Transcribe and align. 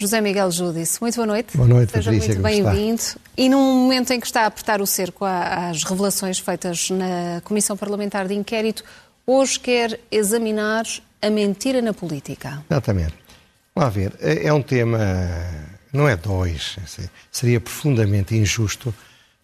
José 0.00 0.20
Miguel 0.22 0.50
Júdice, 0.50 0.98
muito 1.00 1.16
boa 1.16 1.26
noite. 1.26 1.56
Boa 1.56 1.68
noite, 1.68 1.92
Seja 1.92 2.10
Patrícia, 2.10 2.40
muito 2.40 2.42
bem-vindo. 2.42 3.02
E 3.36 3.48
num 3.50 3.82
momento 3.82 4.12
em 4.12 4.20
que 4.20 4.26
está 4.26 4.42
a 4.44 4.46
apertar 4.46 4.80
o 4.80 4.86
cerco 4.86 5.24
às 5.24 5.82
revelações 5.84 6.38
feitas 6.38 6.88
na 6.88 7.42
Comissão 7.44 7.76
Parlamentar 7.76 8.26
de 8.26 8.32
Inquérito, 8.32 8.82
hoje 9.26 9.60
quer 9.60 10.00
examinar 10.10 10.84
a 11.20 11.28
mentira 11.28 11.82
na 11.82 11.92
política. 11.92 12.64
Exatamente. 12.70 13.14
Vamos 13.74 13.94
ver, 13.94 14.12
é, 14.20 14.46
é 14.46 14.52
um 14.52 14.62
tema, 14.62 14.98
não 15.92 16.08
é 16.08 16.16
dois, 16.16 16.76
seria 17.30 17.60
profundamente 17.60 18.34
injusto 18.34 18.94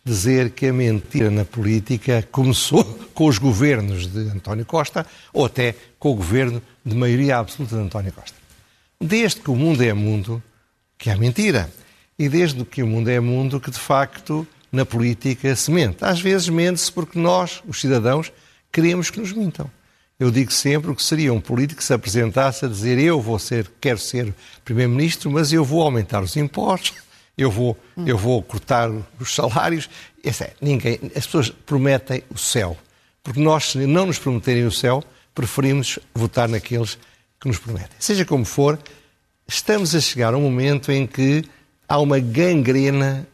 dizer 0.05 0.51
que 0.51 0.67
a 0.67 0.73
mentira 0.73 1.31
na 1.31 1.45
política 1.45 2.27
começou 2.31 2.85
com 3.15 3.27
os 3.27 3.39
governos 3.39 4.07
de 4.07 4.21
António 4.29 4.67
Costa 4.67 5.07
ou 5.33 5.47
até 5.47 5.75
com 5.99 6.11
o 6.11 6.15
governo 6.15 6.63
de 6.85 6.95
maioria 6.95 7.39
absoluta 7.39 7.77
de 7.77 7.83
António 7.83 8.13
Costa. 8.13 8.37
Desde 9.01 9.41
que 9.41 9.51
o 9.51 9.57
mundo 9.57 9.83
é 9.83 9.93
mundo, 9.95 10.43
que 10.99 11.11
há 11.11 11.17
mentira. 11.17 11.71
E 12.19 12.29
desde 12.29 12.65
que 12.65 12.83
o 12.83 12.87
mundo 12.87 13.09
é 13.09 13.19
mundo, 13.19 13.59
que 13.59 13.71
de 13.71 13.79
facto 13.79 14.47
na 14.71 14.85
política 14.85 15.55
se 15.57 15.71
mente. 15.71 16.05
Às 16.05 16.21
vezes 16.21 16.49
mente-se 16.49 16.93
porque 16.93 17.19
nós, 17.19 17.63
os 17.67 17.81
cidadãos, 17.81 18.33
queremos 18.71 19.11
que 19.11 19.21
nos 19.21 19.33
mintam. 19.33 19.71
Eu 20.19 20.31
digo 20.31 20.53
sempre 20.53 20.95
que 20.95 21.03
seria 21.03 21.33
um 21.33 21.41
político 21.41 21.79
que 21.79 21.85
se 21.85 21.93
apresentasse 21.93 22.65
a 22.65 22.69
dizer 22.69 22.99
eu 22.99 23.21
vou 23.21 23.39
ser, 23.39 23.71
quero 23.81 23.99
ser 23.99 24.33
primeiro-ministro, 24.65 25.31
mas 25.31 25.53
eu 25.53 25.65
vou 25.65 25.83
aumentar 25.83 26.23
os 26.23 26.37
impostos, 26.37 27.03
eu 27.37 27.51
vou, 27.51 27.77
eu 28.07 28.17
vou 28.17 28.41
cortar 28.43 28.89
os 29.19 29.35
salários. 29.35 29.91
É, 30.23 30.53
ninguém, 30.61 31.01
as 31.17 31.27
pessoas 31.27 31.51
prometem 31.51 32.23
o 32.31 32.39
céu. 32.39 32.77
Porque 33.25 33.41
nós, 33.41 33.73
se 33.73 33.79
não 33.87 34.07
nos 34.07 34.19
prometerem 34.19 34.65
o 34.65 34.71
céu, 34.71 35.03
preferimos 35.35 35.99
votar 36.15 36.49
naqueles 36.49 36.97
que 37.41 37.49
nos 37.49 37.59
prometem. 37.59 37.97
Seja 37.99 38.25
como 38.25 38.45
for, 38.45 38.79
estamos 39.49 39.95
a 39.95 40.01
chegar 40.01 40.33
a 40.33 40.37
um 40.37 40.43
momento 40.43 40.93
em 40.93 41.07
que 41.07 41.45
há 41.89 41.99
uma 41.99 42.21
gangrena 42.21 43.27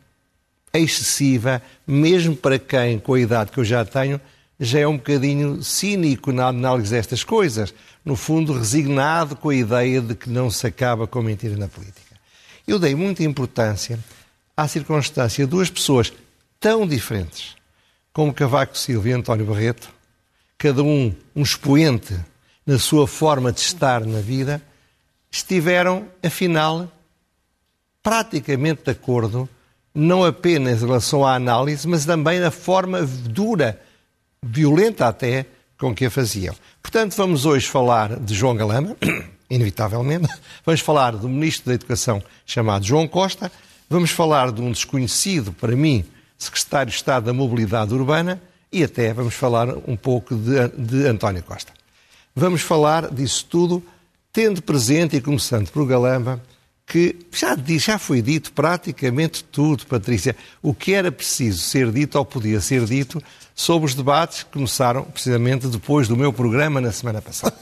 excessiva, 0.73 1.61
mesmo 1.87 2.35
para 2.35 2.59
quem, 2.59 2.99
com 2.99 3.15
a 3.15 3.21
idade 3.21 3.51
que 3.51 3.59
eu 3.59 3.65
já 3.65 3.85
tenho, 3.85 4.21
já 4.61 4.81
é 4.81 4.87
um 4.87 4.99
bocadinho 4.99 5.63
cínico 5.63 6.31
na 6.31 6.49
análise 6.49 6.91
destas 6.91 7.25
coisas. 7.25 7.73
No 8.05 8.15
fundo, 8.15 8.53
resignado 8.53 9.35
com 9.35 9.49
a 9.49 9.55
ideia 9.55 10.01
de 10.01 10.15
que 10.15 10.29
não 10.29 10.51
se 10.51 10.67
acaba 10.67 11.07
com 11.07 11.19
a 11.19 11.23
mentira 11.23 11.57
na 11.57 11.67
política. 11.67 12.15
Eu 12.69 12.79
dei 12.79 12.95
muita 12.95 13.25
importância 13.25 13.99
à 14.57 14.69
circunstância 14.69 15.45
de 15.45 15.51
duas 15.51 15.71
pessoas 15.71 16.13
tão 16.61 16.87
diferentes 16.87 17.57
como 18.13 18.35
Cavaco 18.35 18.77
Silva 18.77 19.09
e 19.09 19.13
António 19.13 19.47
Barreto, 19.47 19.89
cada 20.59 20.83
um 20.83 21.15
um 21.35 21.43
expoente 21.43 22.15
na 22.67 22.79
sua 22.79 23.07
forma 23.07 23.53
de 23.53 23.61
estar 23.61 24.05
na 24.05 24.21
vida, 24.21 24.61
estiveram, 25.31 26.07
afinal, 26.23 26.91
praticamente 28.03 28.83
de 28.85 28.91
acordo, 28.91 29.49
não 29.95 30.25
apenas 30.25 30.83
em 30.83 30.87
relação 30.87 31.25
à 31.25 31.35
análise, 31.35 31.87
mas 31.87 32.05
também 32.05 32.41
na 32.41 32.51
forma 32.51 33.03
dura, 33.03 33.81
violenta 34.43 35.07
até, 35.07 35.47
com 35.79 35.95
que 35.95 36.07
a 36.07 36.11
faziam. 36.11 36.55
Portanto, 36.83 37.15
vamos 37.17 37.45
hoje 37.45 37.67
falar 37.69 38.19
de 38.19 38.35
João 38.35 38.57
Galama, 38.57 38.97
inevitavelmente, 39.51 40.29
vamos 40.65 40.81
falar 40.81 41.17
do 41.17 41.29
Ministro 41.29 41.69
da 41.69 41.75
Educação 41.75 42.23
chamado 42.47 42.85
João 42.85 43.07
Costa, 43.07 43.51
vamos 43.89 44.11
falar 44.11 44.53
de 44.53 44.61
um 44.61 44.73
desconhecido, 44.73 45.53
para 45.53 45.77
mim, 45.77 46.05
Secretário 46.39 46.91
de 46.91 46.97
Estado 46.97 47.27
da 47.27 47.33
Mobilidade 47.33 47.93
Urbana 47.93 48.41
e 48.73 48.83
até 48.83 49.13
vamos 49.13 49.35
falar 49.35 49.69
um 49.87 49.97
pouco 49.97 50.35
de, 50.35 50.69
de 50.69 51.07
António 51.07 51.43
Costa. 51.43 51.73
Vamos 52.35 52.63
falar 52.63 53.11
disso 53.11 53.47
tudo, 53.51 53.83
tendo 54.33 54.63
presente 54.63 55.17
e 55.17 55.21
começando 55.21 55.69
por 55.71 55.87
Galamba, 55.87 56.43
que 56.87 57.17
já, 57.31 57.57
já 57.79 57.99
foi 57.99 58.23
dito 58.23 58.53
praticamente 58.53 59.45
tudo, 59.45 59.87
Patrícia, 59.87 60.35
o 60.63 60.75
que 60.75 60.93
era 60.93 61.13
preciso 61.13 61.59
ser 61.59 61.93
dito 61.93 62.19
ou 62.19 62.25
podia 62.25 62.61
ser 62.61 62.85
dito 62.85 63.23
sobre 63.61 63.85
os 63.85 63.95
debates 63.95 64.43
que 64.43 64.53
começaram 64.53 65.05
precisamente 65.05 65.67
depois 65.67 66.09
do 66.09 66.17
meu 66.17 66.33
programa 66.33 66.81
na 66.81 66.91
semana 66.91 67.21
passada. 67.21 67.55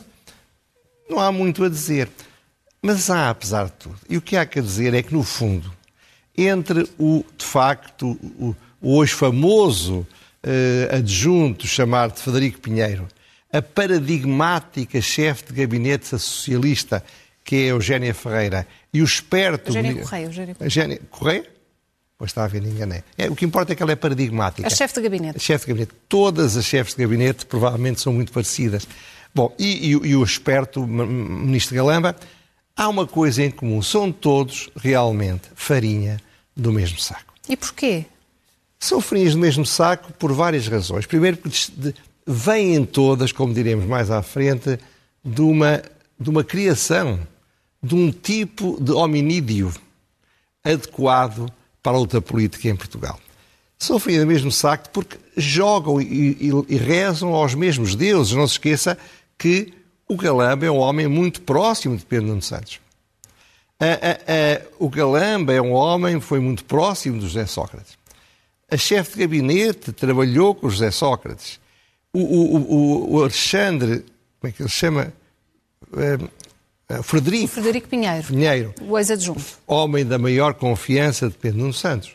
Não 1.11 1.19
há 1.19 1.33
muito 1.33 1.65
a 1.65 1.69
dizer. 1.69 2.09
Mas 2.81 3.11
há, 3.11 3.31
apesar 3.31 3.65
de 3.65 3.73
tudo. 3.73 3.99
E 4.09 4.17
o 4.17 4.23
que 4.23 4.37
há 4.37 4.43
a 4.43 4.45
dizer 4.45 4.95
é 4.95 5.03
que, 5.03 5.13
no 5.13 5.25
fundo, 5.25 5.73
entre 6.37 6.89
o, 6.97 7.25
de 7.37 7.45
facto, 7.45 8.17
o, 8.39 8.55
o 8.81 8.97
hoje 8.97 9.13
famoso 9.13 10.07
eh, 10.41 10.89
adjunto 10.93 11.67
chamado 11.67 12.15
de 12.15 12.23
Federico 12.23 12.61
Pinheiro 12.61 13.09
a 13.53 13.61
paradigmática 13.61 15.01
chefe 15.01 15.53
de 15.53 15.61
gabinete 15.61 16.07
socialista, 16.07 17.03
que 17.43 17.57
é 17.57 17.71
Eugénia 17.71 18.15
Ferreira, 18.15 18.69
e 18.95 19.03
o 19.03 19.05
esperto... 19.05 19.71
Eugénia 19.71 19.97
Correia. 19.97 20.25
Eugénia 20.27 20.55
Correia? 20.55 21.01
Correia? 21.11 21.58
Pois 22.19 22.33
está 22.33 22.45
a 22.45 22.49
ver, 22.49 22.65
enganei. 22.65 23.05
É, 23.17 23.31
o 23.31 23.37
que 23.37 23.45
importa 23.45 23.73
é 23.73 23.77
que 23.77 23.83
ela 23.83 23.93
é 23.93 23.97
paradigmática. 23.97 24.67
A 24.67 24.71
chefe 24.71 24.95
de 24.95 25.03
gabinete. 25.03 25.37
A 25.37 25.39
chefe 25.39 25.67
de 25.67 25.73
gabinete. 25.73 25.93
Todas 26.09 26.57
as 26.57 26.65
chefes 26.65 26.95
de 26.95 27.03
gabinete 27.03 27.47
provavelmente 27.47 28.01
são 28.01 28.13
muito 28.13 28.33
parecidas. 28.33 28.89
Bom, 29.33 29.55
e, 29.57 29.87
e, 29.87 29.91
e 29.91 30.17
o 30.17 30.25
esperto 30.25 30.85
ministro 30.85 31.77
Galamba, 31.77 32.17
há 32.77 32.89
uma 32.89 33.07
coisa 33.07 33.45
em 33.45 33.53
comum. 33.53 33.81
São 33.81 34.11
todos 34.11 34.69
realmente 34.75 35.49
farinha 35.55 36.21
do 36.57 36.73
mesmo 36.73 36.99
saco. 36.99 37.35
E 37.49 37.57
porquê? 37.57 38.05
São 38.81 39.01
farinhas 39.01 39.35
do 39.35 39.39
mesmo 39.39 39.65
saco 39.65 40.13
por 40.15 40.33
várias 40.33 40.67
razões. 40.67 41.07
Primeiro, 41.07 41.37
porque 41.37 41.95
vêm 42.27 42.85
todas, 42.85 43.31
como 43.31 43.55
diremos 43.55 43.85
mais 43.85 44.11
à 44.11 44.23
frente, 44.23 44.77
de 45.25 45.41
uma, 45.41 45.81
de 46.19 46.31
uma 46.31 46.43
criação, 46.43 47.21
de 47.81 47.95
um 47.95 48.11
tipo 48.11 48.77
de 48.81 48.91
hominídeo 48.91 49.73
adequado 50.65 51.49
para 51.89 51.97
a 51.97 52.01
luta 52.01 52.21
política 52.21 52.69
em 52.69 52.77
Portugal. 52.77 53.19
Sofrem 53.79 54.21
do 54.21 54.27
mesmo 54.27 54.53
saco 54.53 54.91
porque 54.91 55.17
jogam 55.39 55.99
e, 55.99 56.05
e, 56.05 56.51
e, 56.69 56.77
rezam 56.77 57.33
aos 57.33 57.55
mesmos 57.55 57.95
deuses. 57.95 58.35
Não 58.35 58.47
se 58.47 58.55
esqueça 58.55 58.99
que 59.39 59.73
o 60.07 60.15
Galamba 60.15 60.67
é 60.67 60.71
um 60.71 60.77
homem 60.77 61.09
muito 61.09 61.41
próximo 61.41 61.97
de 61.97 62.05
Pedro 62.05 62.27
Nuno 62.27 62.43
Santos. 62.43 62.79
A, 63.81 63.87
a, 63.87 63.89
a, 63.89 64.61
o 64.79 64.91
Galamba 64.91 65.55
é 65.55 65.63
um 65.63 65.73
homem 65.73 66.19
que 66.19 66.27
foi 66.27 66.41
muito 66.41 66.63
próximo 66.65 67.19
de 67.19 67.27
José 67.27 67.47
Sócrates. 67.47 67.97
A 68.71 68.77
chefe 68.77 69.15
de 69.15 69.21
gabinete 69.21 69.93
trabalhou 69.93 70.55
com 70.55 70.69
José 70.69 70.91
Sócrates 70.91 71.59
o, 72.13 72.21
o, 72.21 73.15
o, 73.15 73.23
Alexandre, 73.23 74.05
como 74.41 74.51
é 74.51 74.53
que 74.53 74.63
ele 74.63 74.69
se 74.69 74.77
chama? 74.77 75.13
Uh, 76.91 77.03
Frederico. 77.03 77.49
Frederico 77.49 77.89
Pinheiro. 77.89 78.27
Pinheiro. 78.27 78.75
O 78.81 78.99
ex-adjunto. 78.99 79.45
Homem 79.67 80.07
da 80.07 80.19
maior 80.19 80.55
confiança 80.55 81.29
de 81.29 81.35
Pedro 81.35 81.59
Nuno 81.59 81.73
Santos. 81.73 82.11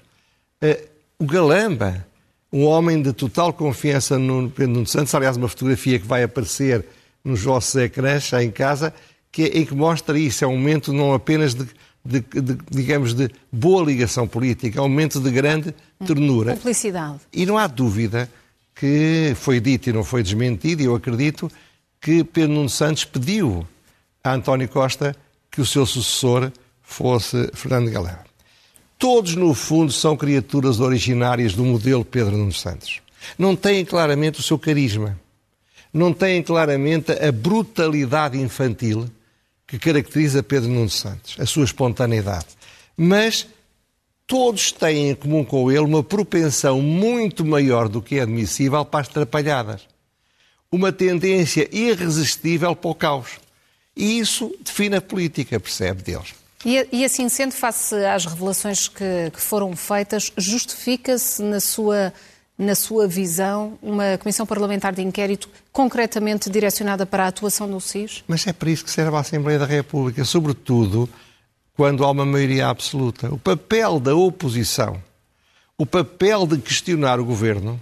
Uh, 0.63 0.87
o 1.19 1.25
Galamba, 1.25 2.05
um 2.51 2.65
homem 2.65 3.01
de 3.01 3.13
total 3.13 3.53
confiança 3.53 4.17
no 4.17 4.49
Pedro 4.49 4.73
Nuno 4.73 4.87
Santos. 4.87 5.13
Aliás, 5.13 5.37
uma 5.37 5.47
fotografia 5.47 5.99
que 5.99 6.07
vai 6.07 6.23
aparecer 6.23 6.85
nos 7.23 7.43
vossos 7.43 7.75
ecrãs, 7.75 8.33
em 8.33 8.49
casa, 8.49 8.93
que, 9.31 9.43
é, 9.43 9.59
em 9.59 9.65
que 9.65 9.75
mostra 9.75 10.17
isso. 10.17 10.43
É 10.43 10.47
um 10.47 10.57
momento 10.57 10.91
não 10.91 11.13
apenas 11.13 11.53
de, 11.53 11.67
de, 12.03 12.19
de, 12.19 12.57
digamos, 12.69 13.13
de 13.13 13.29
boa 13.51 13.83
ligação 13.85 14.27
política, 14.27 14.79
é 14.79 14.81
um 14.81 14.89
momento 14.89 15.19
de 15.19 15.31
grande 15.31 15.73
ternura. 16.05 16.53
Cumplicidade. 16.53 17.19
E 17.31 17.45
não 17.45 17.57
há 17.57 17.67
dúvida 17.67 18.29
que 18.75 19.33
foi 19.35 19.59
dito 19.59 19.89
e 19.89 19.93
não 19.93 20.03
foi 20.03 20.23
desmentido, 20.23 20.81
e 20.81 20.85
eu 20.85 20.95
acredito 20.95 21.49
que 22.01 22.23
Pedro 22.23 22.53
Nuno 22.53 22.69
Santos 22.69 23.05
pediu 23.05 23.65
a 24.23 24.33
António 24.33 24.69
Costa 24.69 25.15
que 25.51 25.59
o 25.59 25.65
seu 25.65 25.85
sucessor 25.85 26.51
fosse 26.81 27.49
Fernando 27.53 27.91
Galera. 27.91 28.23
Todos, 28.97 29.35
no 29.35 29.53
fundo, 29.53 29.91
são 29.91 30.15
criaturas 30.15 30.79
originárias 30.79 31.53
do 31.53 31.65
modelo 31.65 32.05
Pedro 32.05 32.37
Nuno 32.37 32.53
Santos. 32.53 33.01
Não 33.37 33.55
têm 33.55 33.83
claramente 33.83 34.39
o 34.39 34.43
seu 34.43 34.57
carisma, 34.57 35.19
não 35.93 36.13
têm 36.13 36.41
claramente 36.41 37.11
a 37.11 37.31
brutalidade 37.31 38.39
infantil 38.39 39.09
que 39.67 39.77
caracteriza 39.77 40.41
Pedro 40.41 40.69
Nuno 40.69 40.89
Santos, 40.89 41.35
a 41.39 41.45
sua 41.45 41.65
espontaneidade. 41.65 42.47
Mas 42.95 43.47
todos 44.25 44.71
têm 44.71 45.09
em 45.09 45.15
comum 45.15 45.43
com 45.43 45.69
ele 45.71 45.81
uma 45.81 46.03
propensão 46.03 46.81
muito 46.81 47.43
maior 47.43 47.89
do 47.89 48.01
que 48.01 48.19
é 48.19 48.21
admissível 48.21 48.85
para 48.85 49.01
as 49.01 49.07
trapalhadas. 49.07 49.81
Uma 50.71 50.91
tendência 50.91 51.67
irresistível 51.71 52.75
para 52.75 52.89
o 52.89 52.95
caos. 52.95 53.42
E 53.95 54.19
isso 54.19 54.53
define 54.63 54.95
a 54.95 55.01
política, 55.01 55.59
percebe 55.59 56.01
deles. 56.01 56.33
E, 56.65 56.87
e 56.91 57.05
assim 57.05 57.27
sendo, 57.27 57.51
face 57.51 57.95
às 58.05 58.25
revelações 58.25 58.87
que, 58.87 59.31
que 59.31 59.41
foram 59.41 59.75
feitas, 59.75 60.31
justifica-se 60.37 61.43
na 61.43 61.59
sua, 61.59 62.13
na 62.57 62.73
sua 62.73 63.07
visão 63.07 63.77
uma 63.81 64.17
comissão 64.17 64.45
parlamentar 64.45 64.93
de 64.93 65.01
inquérito 65.01 65.49
concretamente 65.71 66.49
direcionada 66.49 67.05
para 67.05 67.25
a 67.25 67.27
atuação 67.27 67.69
do 67.69 67.81
SIS? 67.81 68.23
Mas 68.27 68.47
é 68.47 68.53
para 68.53 68.69
isso 68.69 68.85
que 68.85 68.91
serve 68.91 69.15
a 69.15 69.19
Assembleia 69.19 69.59
da 69.59 69.65
República, 69.65 70.23
sobretudo 70.23 71.09
quando 71.75 72.05
há 72.05 72.11
uma 72.11 72.25
maioria 72.25 72.67
absoluta. 72.67 73.33
O 73.33 73.37
papel 73.37 73.99
da 73.99 74.15
oposição, 74.15 75.01
o 75.77 75.85
papel 75.85 76.47
de 76.47 76.57
questionar 76.59 77.19
o 77.19 77.25
governo 77.25 77.81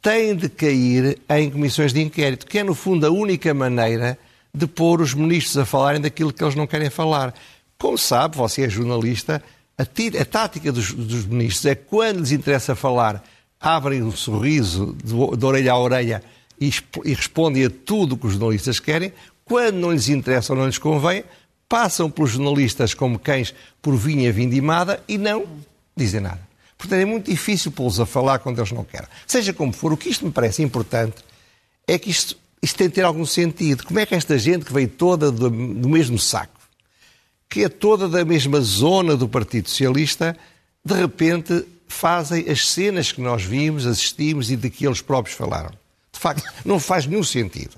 tem 0.00 0.36
de 0.36 0.48
cair 0.48 1.18
em 1.28 1.50
comissões 1.50 1.92
de 1.92 2.00
inquérito, 2.00 2.46
que 2.46 2.58
é, 2.58 2.62
no 2.62 2.74
fundo, 2.74 3.04
a 3.06 3.10
única 3.10 3.52
maneira 3.52 4.16
de 4.54 4.66
pôr 4.66 5.00
os 5.00 5.14
ministros 5.14 5.56
a 5.58 5.64
falarem 5.64 6.00
daquilo 6.00 6.32
que 6.32 6.42
eles 6.42 6.54
não 6.54 6.66
querem 6.66 6.90
falar. 6.90 7.34
Como 7.78 7.96
sabe, 7.96 8.36
você 8.36 8.62
é 8.62 8.68
jornalista, 8.68 9.42
a, 9.76 9.82
a 9.82 10.24
tática 10.24 10.72
dos, 10.72 10.92
dos, 10.92 11.24
ministros 11.24 11.66
é 11.66 11.74
quando 11.74 12.20
lhes 12.20 12.32
interessa 12.32 12.74
falar, 12.74 13.22
abrem 13.60 14.02
um 14.02 14.10
sorriso 14.10 14.96
de, 15.02 15.12
de 15.36 15.46
orelha 15.46 15.72
a 15.72 15.78
orelha 15.78 16.22
e, 16.60 16.72
e 17.04 17.14
respondem 17.14 17.64
a 17.64 17.70
tudo 17.70 18.14
o 18.14 18.18
que 18.18 18.26
os 18.26 18.32
jornalistas 18.32 18.80
querem. 18.80 19.12
Quando 19.44 19.76
não 19.76 19.92
lhes 19.92 20.08
interessa 20.08 20.52
ou 20.52 20.58
não 20.58 20.66
lhes 20.66 20.78
convém, 20.78 21.24
passam 21.68 22.10
pelos 22.10 22.32
jornalistas 22.32 22.94
como 22.94 23.18
cães 23.18 23.54
por 23.80 23.96
vinha 23.96 24.32
vindimada 24.32 25.02
e 25.06 25.16
não 25.16 25.46
dizem 25.96 26.20
nada. 26.20 26.40
Portanto, 26.76 27.00
é 27.00 27.04
muito 27.04 27.30
difícil 27.30 27.72
pô-los 27.72 27.98
a 27.98 28.06
falar 28.06 28.38
quando 28.38 28.58
eles 28.58 28.72
não 28.72 28.84
querem. 28.84 29.08
Seja 29.26 29.52
como 29.52 29.72
for, 29.72 29.92
o 29.92 29.96
que 29.96 30.08
isto 30.08 30.24
me 30.24 30.30
parece 30.30 30.62
importante 30.62 31.16
é 31.86 31.98
que 31.98 32.08
isto, 32.10 32.36
isto 32.62 32.76
tem 32.76 32.88
de 32.88 32.94
ter 32.94 33.04
algum 33.04 33.24
sentido. 33.24 33.84
Como 33.84 33.98
é 33.98 34.06
que 34.06 34.14
esta 34.14 34.38
gente 34.38 34.64
que 34.64 34.72
veio 34.72 34.88
toda 34.88 35.30
do, 35.30 35.48
do 35.48 35.88
mesmo 35.88 36.18
saco, 36.18 36.60
que 37.48 37.64
é 37.64 37.68
toda 37.68 38.08
da 38.08 38.24
mesma 38.24 38.60
zona 38.60 39.16
do 39.16 39.28
Partido 39.28 39.68
Socialista, 39.68 40.36
de 40.84 40.94
repente 40.94 41.64
fazem 41.86 42.48
as 42.48 42.68
cenas 42.68 43.10
que 43.12 43.20
nós 43.20 43.42
vimos, 43.42 43.86
assistimos 43.86 44.50
e 44.50 44.56
de 44.56 44.68
que 44.68 44.86
eles 44.86 45.00
próprios 45.00 45.36
falaram. 45.36 45.70
De 46.12 46.18
facto, 46.18 46.44
não 46.64 46.78
faz 46.78 47.06
nenhum 47.06 47.24
sentido, 47.24 47.76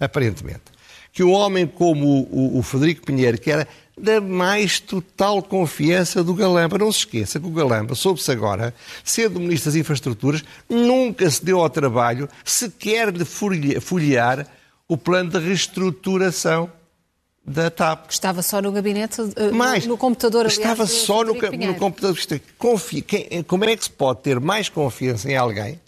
aparentemente. 0.00 0.71
Que 1.12 1.22
um 1.22 1.32
homem 1.32 1.66
como 1.66 2.26
o, 2.30 2.58
o 2.58 2.62
Frederico 2.62 3.04
Pinheiro, 3.04 3.38
que 3.38 3.50
era 3.50 3.68
da 3.98 4.20
mais 4.20 4.80
total 4.80 5.42
confiança 5.42 6.24
do 6.24 6.34
Galamba. 6.34 6.78
Não 6.78 6.90
se 6.90 7.00
esqueça 7.00 7.38
que 7.38 7.46
o 7.46 7.50
Galamba, 7.50 7.94
soube-se 7.94 8.30
agora, 8.30 8.74
sendo 9.04 9.38
Ministro 9.38 9.70
das 9.70 9.78
Infraestruturas, 9.78 10.42
nunca 10.68 11.30
se 11.30 11.44
deu 11.44 11.60
ao 11.60 11.70
trabalho 11.70 12.28
sequer 12.44 13.12
de 13.12 13.24
folhear 13.24 14.46
o 14.88 14.96
plano 14.96 15.30
de 15.30 15.38
reestruturação 15.38 16.70
da 17.44 17.70
TAP. 17.70 18.10
Estava 18.10 18.40
só 18.42 18.62
no 18.62 18.70
gabinete, 18.70 19.20
uh, 19.20 19.54
mais, 19.54 19.86
no, 19.86 19.96
computador, 19.96 20.46
aliás, 20.46 20.58
Estava 20.58 20.86
só 20.86 21.24
no, 21.24 21.34
no, 21.34 21.74
computador. 21.74 22.16
Confia, 22.56 23.02
quem, 23.02 23.42
como 23.42 23.64
é 23.64 23.76
que 23.76 23.84
se 23.84 23.90
pode 23.90 24.20
ter 24.20 24.38
mais 24.38 24.68
confiança 24.68 25.30
em 25.30 25.36
alguém 25.36 25.80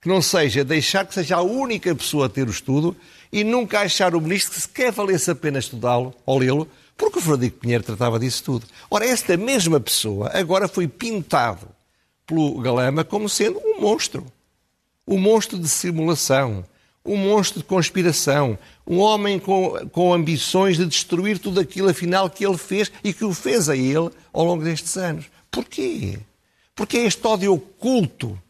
que 0.00 0.08
não 0.08 0.22
seja 0.22 0.64
deixar 0.64 1.04
que 1.04 1.12
seja 1.12 1.36
a 1.36 1.42
única 1.42 1.94
pessoa 1.94 2.26
a 2.26 2.28
ter 2.28 2.48
o 2.48 2.50
estudo 2.50 2.96
e 3.32 3.44
nunca 3.44 3.80
achar 3.80 4.14
o 4.14 4.20
ministro 4.20 4.52
que 4.52 4.60
sequer 4.60 4.92
valesse 4.92 5.30
a 5.30 5.34
pena 5.34 5.58
estudá-lo 5.58 6.14
ou 6.26 6.38
lê-lo, 6.38 6.68
porque 6.96 7.18
o 7.18 7.22
Frederico 7.22 7.60
Pinheiro 7.60 7.84
tratava 7.84 8.18
disso 8.18 8.44
tudo. 8.44 8.66
Ora, 8.90 9.06
esta 9.06 9.36
mesma 9.36 9.80
pessoa 9.80 10.30
agora 10.34 10.68
foi 10.68 10.86
pintado 10.86 11.68
pelo 12.26 12.60
Galama 12.60 13.04
como 13.04 13.28
sendo 13.28 13.58
um 13.58 13.80
monstro. 13.80 14.26
Um 15.06 15.18
monstro 15.18 15.58
de 15.58 15.68
simulação, 15.68 16.64
um 17.04 17.16
monstro 17.16 17.60
de 17.60 17.66
conspiração, 17.66 18.58
um 18.86 18.98
homem 18.98 19.38
com, 19.38 19.88
com 19.90 20.12
ambições 20.12 20.76
de 20.76 20.86
destruir 20.86 21.38
tudo 21.38 21.58
aquilo, 21.58 21.88
afinal, 21.88 22.28
que 22.28 22.46
ele 22.46 22.58
fez 22.58 22.92
e 23.02 23.12
que 23.12 23.24
o 23.24 23.32
fez 23.32 23.68
a 23.68 23.76
ele 23.76 24.10
ao 24.32 24.44
longo 24.44 24.62
destes 24.62 24.96
anos. 24.96 25.24
Porquê? 25.50 26.18
Porque 26.74 26.98
é 26.98 27.06
este 27.06 27.26
ódio 27.26 27.54
oculto, 27.54 28.40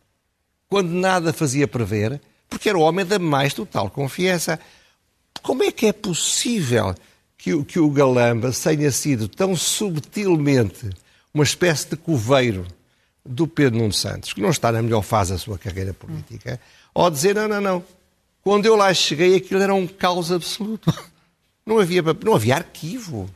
quando 0.69 0.91
nada 0.91 1.33
fazia 1.33 1.67
prever, 1.67 2.21
porque 2.50 2.69
era 2.69 2.76
o 2.76 2.82
homem 2.82 3.06
da 3.06 3.19
mais 3.19 3.55
total 3.55 3.88
confiança. 3.88 4.61
Como 5.43 5.62
é 5.62 5.73
que 5.73 5.87
é 5.87 5.93
possível 5.93 6.94
que, 7.38 7.64
que 7.64 7.79
o 7.79 7.91
Galamba 7.91 8.50
tenha 8.52 8.91
sido 8.91 9.29
tão 9.29 9.56
subtilmente 9.56 10.91
uma 11.32 11.44
espécie 11.44 11.88
de 11.88 11.97
coveiro 11.97 12.67
do 13.25 13.47
Pedro 13.47 13.79
Nuno 13.79 13.93
Santos, 13.93 14.32
que 14.32 14.41
não 14.41 14.50
está 14.50 14.73
na 14.73 14.82
melhor 14.82 15.02
fase 15.02 15.32
da 15.32 15.38
sua 15.38 15.56
carreira 15.56 15.94
política, 15.94 16.61
ao 16.93 17.11
dizer, 17.11 17.35
não, 17.35 17.47
não, 17.47 17.61
não, 17.61 17.85
quando 18.43 18.67
eu 18.67 18.75
lá 18.75 18.93
cheguei 18.93 19.37
aquilo 19.37 19.62
era 19.62 19.75
um 19.75 19.87
caos 19.87 20.32
absoluto. 20.32 20.93
Não 21.64 21.79
havia, 21.79 22.02
não 22.25 22.35
havia 22.35 22.56
arquivo. 22.56 23.31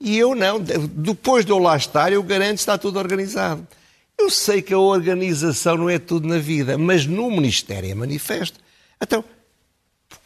E 0.00 0.18
eu 0.18 0.34
não, 0.34 0.58
depois 0.60 1.44
de 1.44 1.52
eu 1.52 1.58
lá 1.58 1.76
estar, 1.76 2.12
eu 2.12 2.22
garanto 2.22 2.54
que 2.54 2.60
está 2.60 2.78
tudo 2.78 2.98
organizado. 2.98 3.66
Eu 4.18 4.30
sei 4.30 4.60
que 4.60 4.74
a 4.74 4.78
organização 4.78 5.76
não 5.76 5.88
é 5.88 5.98
tudo 5.98 6.26
na 6.26 6.38
vida, 6.38 6.76
mas 6.76 7.06
no 7.06 7.30
Ministério 7.30 7.90
é 7.90 7.94
manifesto. 7.94 8.58
Então, 9.00 9.24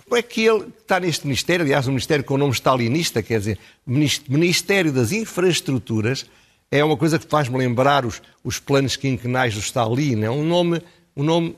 como 0.05 0.17
é 0.17 0.23
que 0.23 0.43
ele 0.43 0.67
está 0.81 0.99
neste 0.99 1.27
Ministério, 1.27 1.65
aliás, 1.65 1.87
um 1.87 1.91
Ministério 1.91 2.25
com 2.25 2.35
o 2.35 2.39
nome 2.39 2.53
stalinista, 2.53 3.23
quer 3.23 3.39
dizer, 3.39 3.59
Ministério 3.87 4.93
das 4.93 5.13
Infraestruturas, 5.13 6.27
é 6.71 6.83
uma 6.83 6.97
coisa 6.97 7.19
que 7.19 7.27
faz-me 7.27 7.59
lembrar 7.59 8.07
os, 8.07 8.23
os 8.43 8.59
planos 8.59 8.97
quinquenais 8.97 9.55
do 9.55 9.61
Stalin, 9.61 10.23
é 10.23 10.31
um 10.31 10.43
nome, 10.43 10.81
um 11.15 11.23
nome, 11.23 11.55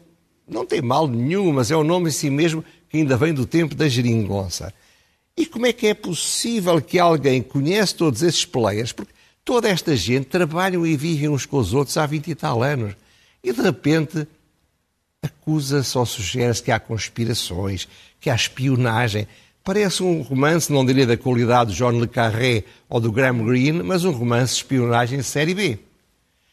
não 0.46 0.66
tem 0.66 0.82
mal 0.82 1.06
nenhum, 1.06 1.52
mas 1.52 1.70
é 1.70 1.76
um 1.76 1.84
nome 1.84 2.08
em 2.08 2.12
si 2.12 2.30
mesmo 2.30 2.64
que 2.88 2.98
ainda 2.98 3.16
vem 3.16 3.32
do 3.32 3.46
tempo 3.46 3.76
da 3.76 3.88
geringonça. 3.88 4.74
E 5.36 5.46
como 5.46 5.66
é 5.66 5.72
que 5.72 5.86
é 5.86 5.94
possível 5.94 6.80
que 6.80 6.98
alguém 6.98 7.42
conhece 7.42 7.94
todos 7.94 8.22
esses 8.22 8.44
players? 8.44 8.92
Porque 8.92 9.13
toda 9.44 9.68
esta 9.68 9.94
gente 9.94 10.26
trabalham 10.26 10.86
e 10.86 10.96
vivem 10.96 11.28
uns 11.28 11.44
com 11.44 11.58
os 11.58 11.74
outros 11.74 11.96
há 11.96 12.06
20 12.06 12.28
e 12.28 12.34
tal 12.34 12.62
anos. 12.62 12.94
E 13.42 13.52
de 13.52 13.60
repente 13.60 14.26
acusa-se 15.22 15.96
ou 15.96 16.06
sugere-se 16.06 16.62
que 16.62 16.70
há 16.70 16.78
conspirações, 16.78 17.88
que 18.20 18.30
há 18.30 18.34
espionagem. 18.34 19.26
Parece 19.62 20.02
um 20.02 20.22
romance, 20.22 20.72
não 20.72 20.84
diria 20.84 21.06
da 21.06 21.16
qualidade 21.16 21.72
de 21.72 21.76
John 21.76 21.92
Le 21.92 22.06
Carré 22.06 22.64
ou 22.88 23.00
do 23.00 23.10
Graham 23.10 23.44
Greene, 23.44 23.82
mas 23.82 24.04
um 24.04 24.10
romance 24.10 24.54
de 24.54 24.60
espionagem 24.60 25.22
série 25.22 25.54
B. 25.54 25.78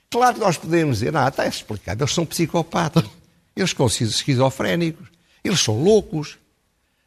Claro 0.10 0.36
que 0.36 0.42
nós 0.42 0.58
podemos 0.58 1.00
dizer, 1.00 1.16
ah, 1.16 1.28
está 1.28 1.48
explicado, 1.48 2.04
eles 2.04 2.14
são 2.14 2.26
psicopatas, 2.26 3.06
eles 3.56 3.72
são 3.72 3.88
esquizofrénicos, 3.88 5.08
eles 5.44 5.60
são 5.60 5.82
loucos. 5.82 6.38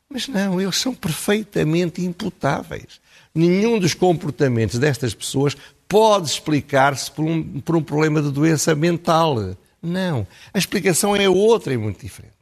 Mas 0.09 0.29
não, 0.29 0.61
eles 0.61 0.77
são 0.77 0.95
perfeitamente 0.95 2.03
imputáveis. 2.03 3.01
Nenhum 3.35 3.79
dos 3.79 3.95
comportamentos 3.95 4.79
destas 4.79 5.13
pessoas 5.13 5.57
pode 5.95 6.29
explicar-se 6.29 7.09
por 7.09 7.25
um, 7.25 7.61
por 7.61 7.77
um 7.77 7.81
problema 7.81 8.21
de 8.21 8.29
doença 8.29 8.75
mental. 8.75 9.37
Não. 9.81 10.27
A 10.53 10.59
explicação 10.59 11.15
é 11.15 11.29
outra 11.29 11.73
e 11.73 11.77
muito 11.77 12.01
diferente. 12.01 12.35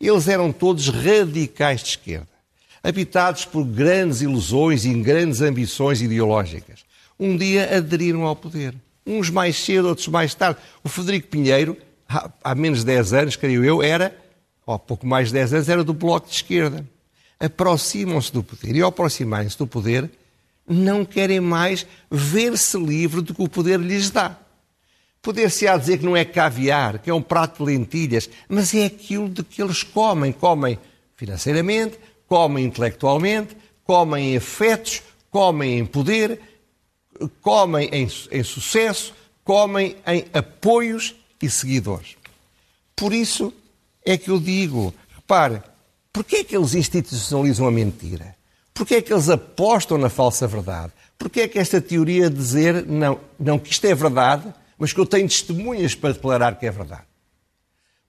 Eles 0.00 0.28
eram 0.28 0.52
todos 0.52 0.86
radicais 0.86 1.82
de 1.82 1.88
esquerda, 1.88 2.28
habitados 2.84 3.46
por 3.46 3.64
grandes 3.64 4.20
ilusões 4.20 4.84
e 4.84 4.94
grandes 4.94 5.40
ambições 5.40 6.00
ideológicas. 6.00 6.84
Um 7.18 7.36
dia 7.36 7.76
aderiram 7.76 8.22
ao 8.22 8.36
poder. 8.36 8.76
Uns 9.04 9.28
mais 9.28 9.56
cedo, 9.56 9.88
outros 9.88 10.06
mais 10.06 10.32
tarde. 10.32 10.60
O 10.84 10.88
Frederico 10.88 11.26
Pinheiro, 11.26 11.76
há 12.44 12.54
menos 12.54 12.78
de 12.78 12.86
10 12.86 13.12
anos, 13.12 13.34
creio 13.34 13.64
eu, 13.64 13.82
era, 13.82 14.16
ou 14.64 14.78
pouco 14.78 15.04
mais 15.04 15.28
de 15.28 15.34
10 15.34 15.52
anos, 15.54 15.68
era 15.68 15.82
do 15.82 15.92
Bloco 15.92 16.28
de 16.28 16.34
Esquerda. 16.36 16.88
Aproximam-se 17.40 18.32
do 18.32 18.44
poder. 18.44 18.76
E 18.76 18.82
ao 18.82 18.90
aproximarem-se 18.90 19.58
do 19.58 19.66
poder, 19.66 20.08
não 20.66 21.04
querem 21.04 21.40
mais 21.40 21.86
ver-se 22.10 22.78
livre 22.78 23.20
do 23.20 23.34
que 23.34 23.42
o 23.42 23.48
poder 23.48 23.80
lhes 23.80 24.10
dá. 24.10 24.38
Poder-se-á 25.20 25.76
dizer 25.76 25.98
que 25.98 26.04
não 26.04 26.16
é 26.16 26.24
caviar, 26.24 26.98
que 26.98 27.08
é 27.08 27.14
um 27.14 27.22
prato 27.22 27.64
de 27.64 27.70
lentilhas, 27.70 28.28
mas 28.48 28.74
é 28.74 28.84
aquilo 28.84 29.28
de 29.28 29.42
que 29.42 29.62
eles 29.62 29.82
comem. 29.82 30.32
Comem 30.32 30.78
financeiramente, 31.16 31.98
comem 32.26 32.66
intelectualmente, 32.66 33.56
comem 33.84 34.32
em 34.32 34.36
afetos, 34.36 35.02
comem 35.30 35.78
em 35.78 35.86
poder, 35.86 36.40
comem 37.40 37.88
em, 37.90 38.08
em 38.30 38.42
sucesso, 38.42 39.14
comem 39.42 39.96
em 40.06 40.24
apoios 40.32 41.14
e 41.40 41.48
seguidores. 41.48 42.16
Por 42.96 43.12
isso 43.12 43.52
é 44.04 44.16
que 44.16 44.30
eu 44.30 44.38
digo, 44.38 44.94
repare, 45.14 45.62
porquê 46.12 46.36
é 46.36 46.44
que 46.44 46.56
eles 46.56 46.74
institucionalizam 46.74 47.66
a 47.66 47.70
mentira? 47.70 48.36
Porquê 48.74 48.96
é 48.96 49.02
que 49.02 49.12
eles 49.12 49.28
apostam 49.28 49.96
na 49.96 50.10
falsa 50.10 50.48
verdade? 50.48 50.92
Porquê 51.16 51.42
é 51.42 51.48
que 51.48 51.60
esta 51.60 51.80
teoria 51.80 52.28
de 52.28 52.36
dizer, 52.36 52.84
não, 52.84 53.20
não, 53.38 53.56
que 53.56 53.70
isto 53.70 53.84
é 53.86 53.94
verdade, 53.94 54.52
mas 54.76 54.92
que 54.92 54.98
eu 54.98 55.06
tenho 55.06 55.28
testemunhas 55.28 55.94
para 55.94 56.12
declarar 56.12 56.58
que 56.58 56.66
é 56.66 56.70
verdade. 56.72 57.04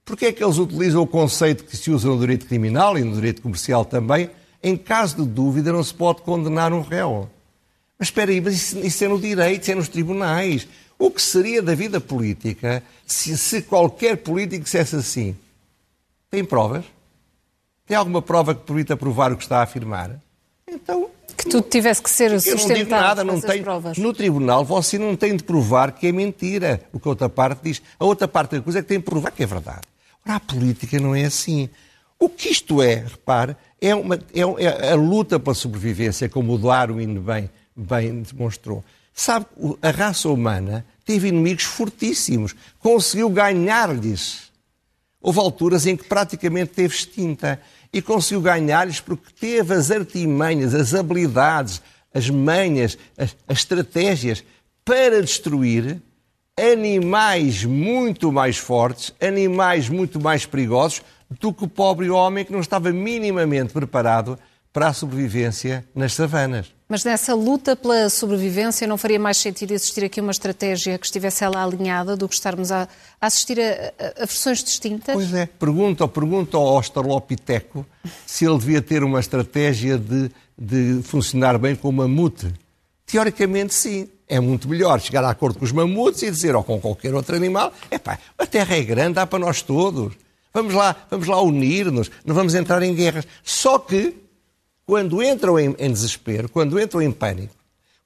Porquê 0.04 0.26
é 0.26 0.32
que 0.32 0.42
eles 0.42 0.58
utilizam 0.58 1.00
o 1.02 1.06
conceito 1.06 1.64
que 1.64 1.76
se 1.76 1.90
usa 1.90 2.08
no 2.08 2.18
direito 2.18 2.46
criminal 2.46 2.98
e 2.98 3.04
no 3.04 3.14
direito 3.14 3.42
comercial 3.42 3.84
também? 3.84 4.28
Em 4.62 4.76
caso 4.76 5.16
de 5.16 5.28
dúvida, 5.28 5.72
não 5.72 5.82
se 5.84 5.94
pode 5.94 6.22
condenar 6.22 6.72
um 6.72 6.80
réu. 6.80 7.30
Mas 7.96 8.08
espera 8.08 8.30
aí, 8.32 8.40
mas 8.40 8.54
isso, 8.54 8.78
isso 8.80 9.04
é 9.04 9.08
no 9.08 9.20
direito, 9.20 9.62
isso 9.62 9.70
é 9.70 9.74
nos 9.76 9.88
tribunais. 9.88 10.66
O 10.98 11.10
que 11.10 11.22
seria 11.22 11.62
da 11.62 11.74
vida 11.74 12.00
política 12.00 12.82
se, 13.06 13.38
se 13.38 13.62
qualquer 13.62 14.16
político 14.16 14.64
dissesse 14.64 14.96
assim? 14.96 15.36
Tem 16.28 16.44
provas? 16.44 16.84
Tem 17.86 17.96
alguma 17.96 18.20
prova 18.20 18.54
que 18.54 18.64
permita 18.64 18.96
provar 18.96 19.32
o 19.32 19.36
que 19.36 19.44
está 19.44 19.58
a 19.58 19.62
afirmar? 19.62 20.20
Então, 20.76 21.10
que 21.36 21.48
tudo 21.48 21.68
tivesse 21.68 22.02
que 22.02 22.10
ser 22.10 22.30
sustentado. 22.40 22.60
Eu 22.60 22.68
não 22.68 22.74
digo 22.74 22.90
nada, 22.90 23.24
não 23.24 23.40
tem, 23.40 23.62
provas. 23.62 23.98
No 23.98 24.12
tribunal 24.12 24.64
você 24.64 24.98
não 24.98 25.16
tem 25.16 25.36
de 25.36 25.42
provar 25.42 25.92
que 25.92 26.06
é 26.06 26.12
mentira, 26.12 26.80
o 26.92 27.00
que 27.00 27.08
a 27.08 27.10
outra 27.10 27.28
parte 27.28 27.60
diz. 27.62 27.82
A 27.98 28.04
outra 28.04 28.28
parte 28.28 28.56
da 28.56 28.62
coisa 28.62 28.78
é 28.78 28.82
que 28.82 28.88
tem 28.88 28.98
de 28.98 29.04
provar 29.04 29.30
que 29.30 29.42
é 29.42 29.46
verdade. 29.46 29.82
Ora, 30.24 30.36
a 30.36 30.40
política 30.40 30.98
não 30.98 31.14
é 31.14 31.24
assim. 31.24 31.68
O 32.18 32.28
que 32.28 32.48
isto 32.48 32.80
é, 32.82 33.04
repare, 33.06 33.56
é, 33.80 33.94
uma, 33.94 34.16
é, 34.16 34.40
é 34.86 34.92
a 34.92 34.94
luta 34.94 35.38
pela 35.38 35.54
sobrevivência, 35.54 36.28
como 36.28 36.54
o 36.54 36.58
Darwin 36.58 37.18
bem, 37.20 37.50
bem 37.74 38.22
demonstrou. 38.22 38.82
Sabe, 39.12 39.46
a 39.82 39.90
raça 39.90 40.28
humana 40.28 40.84
teve 41.04 41.28
inimigos 41.28 41.64
fortíssimos, 41.64 42.54
conseguiu 42.78 43.28
ganhar-lhes. 43.30 44.50
Houve 45.20 45.40
alturas 45.40 45.86
em 45.86 45.96
que 45.96 46.04
praticamente 46.04 46.72
teve 46.72 46.94
extinta 46.94 47.60
e 47.92 48.02
conseguiu 48.02 48.40
ganhar-lhes 48.40 49.00
porque 49.00 49.32
teve 49.38 49.74
as 49.74 49.90
artimanhas, 49.90 50.74
as 50.74 50.94
habilidades, 50.94 51.82
as 52.12 52.30
manhas, 52.30 52.98
as, 53.16 53.36
as 53.46 53.58
estratégias 53.58 54.44
para 54.84 55.20
destruir 55.20 56.00
animais 56.58 57.64
muito 57.64 58.32
mais 58.32 58.56
fortes, 58.56 59.12
animais 59.20 59.88
muito 59.88 60.20
mais 60.20 60.46
perigosos 60.46 61.02
do 61.40 61.52
que 61.52 61.64
o 61.64 61.68
pobre 61.68 62.08
homem 62.08 62.44
que 62.44 62.52
não 62.52 62.60
estava 62.60 62.92
minimamente 62.92 63.72
preparado 63.72 64.38
para 64.72 64.88
a 64.88 64.92
sobrevivência 64.92 65.84
nas 65.94 66.14
savanas. 66.14 66.75
Mas 66.88 67.02
nessa 67.02 67.34
luta 67.34 67.74
pela 67.74 68.08
sobrevivência 68.08 68.86
não 68.86 68.96
faria 68.96 69.18
mais 69.18 69.38
sentido 69.38 69.72
existir 69.72 70.04
aqui 70.04 70.20
uma 70.20 70.30
estratégia 70.30 70.96
que 70.96 71.06
estivesse 71.06 71.42
ela 71.42 71.64
alinhada 71.64 72.16
do 72.16 72.28
que 72.28 72.34
estarmos 72.34 72.70
a, 72.70 72.88
a 73.20 73.26
assistir 73.26 73.58
a, 73.58 73.92
a, 74.22 74.24
versões 74.24 74.62
distintas? 74.62 75.12
Pois 75.12 75.34
é. 75.34 75.46
Pergunta, 75.46 76.06
pergunta 76.06 76.56
ao 76.56 76.68
Australopiteco 76.76 77.84
se 78.24 78.44
ele 78.44 78.58
devia 78.58 78.80
ter 78.80 79.02
uma 79.02 79.18
estratégia 79.18 79.98
de, 79.98 80.30
de 80.56 81.02
funcionar 81.02 81.58
bem 81.58 81.74
com 81.74 81.88
o 81.88 81.92
mamute. 81.92 82.54
Teoricamente, 83.04 83.74
sim. 83.74 84.08
É 84.28 84.40
muito 84.40 84.68
melhor 84.68 85.00
chegar 85.00 85.22
a 85.24 85.30
acordo 85.30 85.58
com 85.58 85.64
os 85.64 85.70
mamutes 85.70 86.22
e 86.22 86.30
dizer, 86.30 86.56
ou 86.56 86.64
com 86.64 86.80
qualquer 86.80 87.14
outro 87.14 87.36
animal, 87.36 87.72
epá, 87.88 88.18
a 88.36 88.44
terra 88.44 88.76
é 88.76 88.82
grande, 88.82 89.14
dá 89.14 89.26
para 89.26 89.38
nós 89.38 89.62
todos. 89.62 90.14
Vamos 90.52 90.74
lá, 90.74 90.96
vamos 91.08 91.28
lá 91.28 91.40
unir-nos, 91.40 92.10
não 92.24 92.34
vamos 92.34 92.54
entrar 92.54 92.82
em 92.82 92.92
guerras. 92.92 93.24
Só 93.44 93.78
que 93.78 94.25
quando 94.86 95.20
entram 95.22 95.58
em, 95.58 95.74
em 95.78 95.92
desespero, 95.92 96.48
quando 96.48 96.80
entram 96.80 97.02
em 97.02 97.10
pânico, 97.10 97.54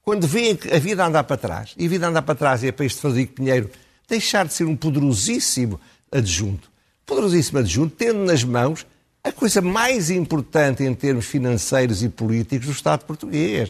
quando 0.01 0.25
veem 0.25 0.55
que 0.55 0.73
a 0.73 0.79
vida 0.79 1.05
anda 1.05 1.23
para 1.23 1.37
trás, 1.37 1.75
e 1.77 1.85
a 1.85 1.89
vida 1.89 2.07
anda 2.07 2.21
para 2.21 2.33
trás 2.33 2.63
e 2.63 2.67
é 2.67 2.71
para 2.71 2.85
este 2.85 2.99
Frederico 2.99 3.33
Pinheiro 3.33 3.69
deixar 4.09 4.47
de 4.47 4.53
ser 4.53 4.65
um 4.65 4.75
poderosíssimo 4.75 5.79
adjunto, 6.11 6.71
poderosíssimo 7.05 7.59
adjunto, 7.59 7.95
tendo 7.95 8.19
nas 8.25 8.43
mãos 8.43 8.85
a 9.23 9.31
coisa 9.31 9.61
mais 9.61 10.09
importante 10.09 10.83
em 10.83 10.93
termos 10.95 11.25
financeiros 11.27 12.01
e 12.01 12.09
políticos 12.09 12.65
do 12.65 12.73
Estado 12.73 13.05
português. 13.05 13.69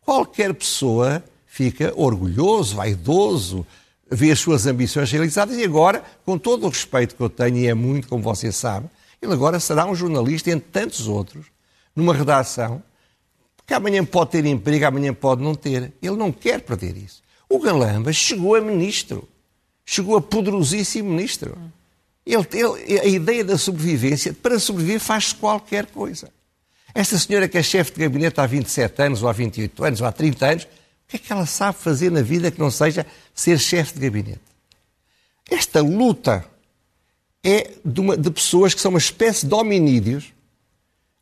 Qualquer 0.00 0.54
pessoa 0.54 1.22
fica 1.46 1.92
orgulhoso, 1.96 2.76
vaidoso, 2.76 3.66
vê 4.08 4.30
as 4.30 4.38
suas 4.38 4.66
ambições 4.66 5.10
realizadas 5.10 5.56
e 5.56 5.64
agora, 5.64 6.04
com 6.24 6.38
todo 6.38 6.64
o 6.64 6.68
respeito 6.68 7.16
que 7.16 7.20
eu 7.20 7.28
tenho, 7.28 7.56
e 7.56 7.66
é 7.66 7.74
muito, 7.74 8.06
como 8.06 8.22
você 8.22 8.52
sabe, 8.52 8.88
ele 9.20 9.32
agora 9.32 9.58
será 9.58 9.84
um 9.84 9.94
jornalista 9.96 10.50
entre 10.50 10.68
tantos 10.70 11.08
outros, 11.08 11.46
numa 11.96 12.14
redação, 12.14 12.82
que 13.66 13.74
amanhã 13.74 14.04
pode 14.04 14.30
ter 14.30 14.44
emprego, 14.44 14.86
amanhã 14.86 15.12
pode 15.12 15.42
não 15.42 15.54
ter. 15.54 15.92
Ele 16.00 16.16
não 16.16 16.30
quer 16.30 16.60
perder 16.60 16.96
isso. 16.96 17.22
O 17.48 17.58
Galamba 17.58 18.12
chegou 18.12 18.54
a 18.54 18.60
ministro. 18.60 19.28
Chegou 19.84 20.16
a 20.16 20.20
poderosíssimo 20.20 21.10
ministro. 21.10 21.56
Ele, 22.24 22.46
ele, 22.52 23.00
a 23.00 23.06
ideia 23.06 23.44
da 23.44 23.56
sobrevivência, 23.56 24.32
para 24.32 24.58
sobreviver 24.58 25.00
faz-se 25.00 25.34
qualquer 25.34 25.86
coisa. 25.86 26.30
Esta 26.94 27.18
senhora 27.18 27.48
que 27.48 27.58
é 27.58 27.62
chefe 27.62 27.92
de 27.92 28.00
gabinete 28.00 28.40
há 28.40 28.46
27 28.46 29.02
anos, 29.02 29.22
ou 29.22 29.28
há 29.28 29.32
28 29.32 29.84
anos, 29.84 30.00
ou 30.00 30.06
há 30.06 30.12
30 30.12 30.46
anos, 30.46 30.64
o 30.64 30.68
que 31.08 31.16
é 31.16 31.18
que 31.18 31.32
ela 31.32 31.46
sabe 31.46 31.78
fazer 31.78 32.10
na 32.10 32.22
vida 32.22 32.50
que 32.50 32.58
não 32.58 32.70
seja 32.70 33.06
ser 33.34 33.58
chefe 33.58 33.94
de 33.94 34.00
gabinete? 34.00 34.40
Esta 35.48 35.80
luta 35.80 36.44
é 37.44 37.70
de, 37.84 38.00
uma, 38.00 38.16
de 38.16 38.30
pessoas 38.30 38.74
que 38.74 38.80
são 38.80 38.90
uma 38.90 38.98
espécie 38.98 39.46
de 39.46 39.54
hominídeos 39.54 40.32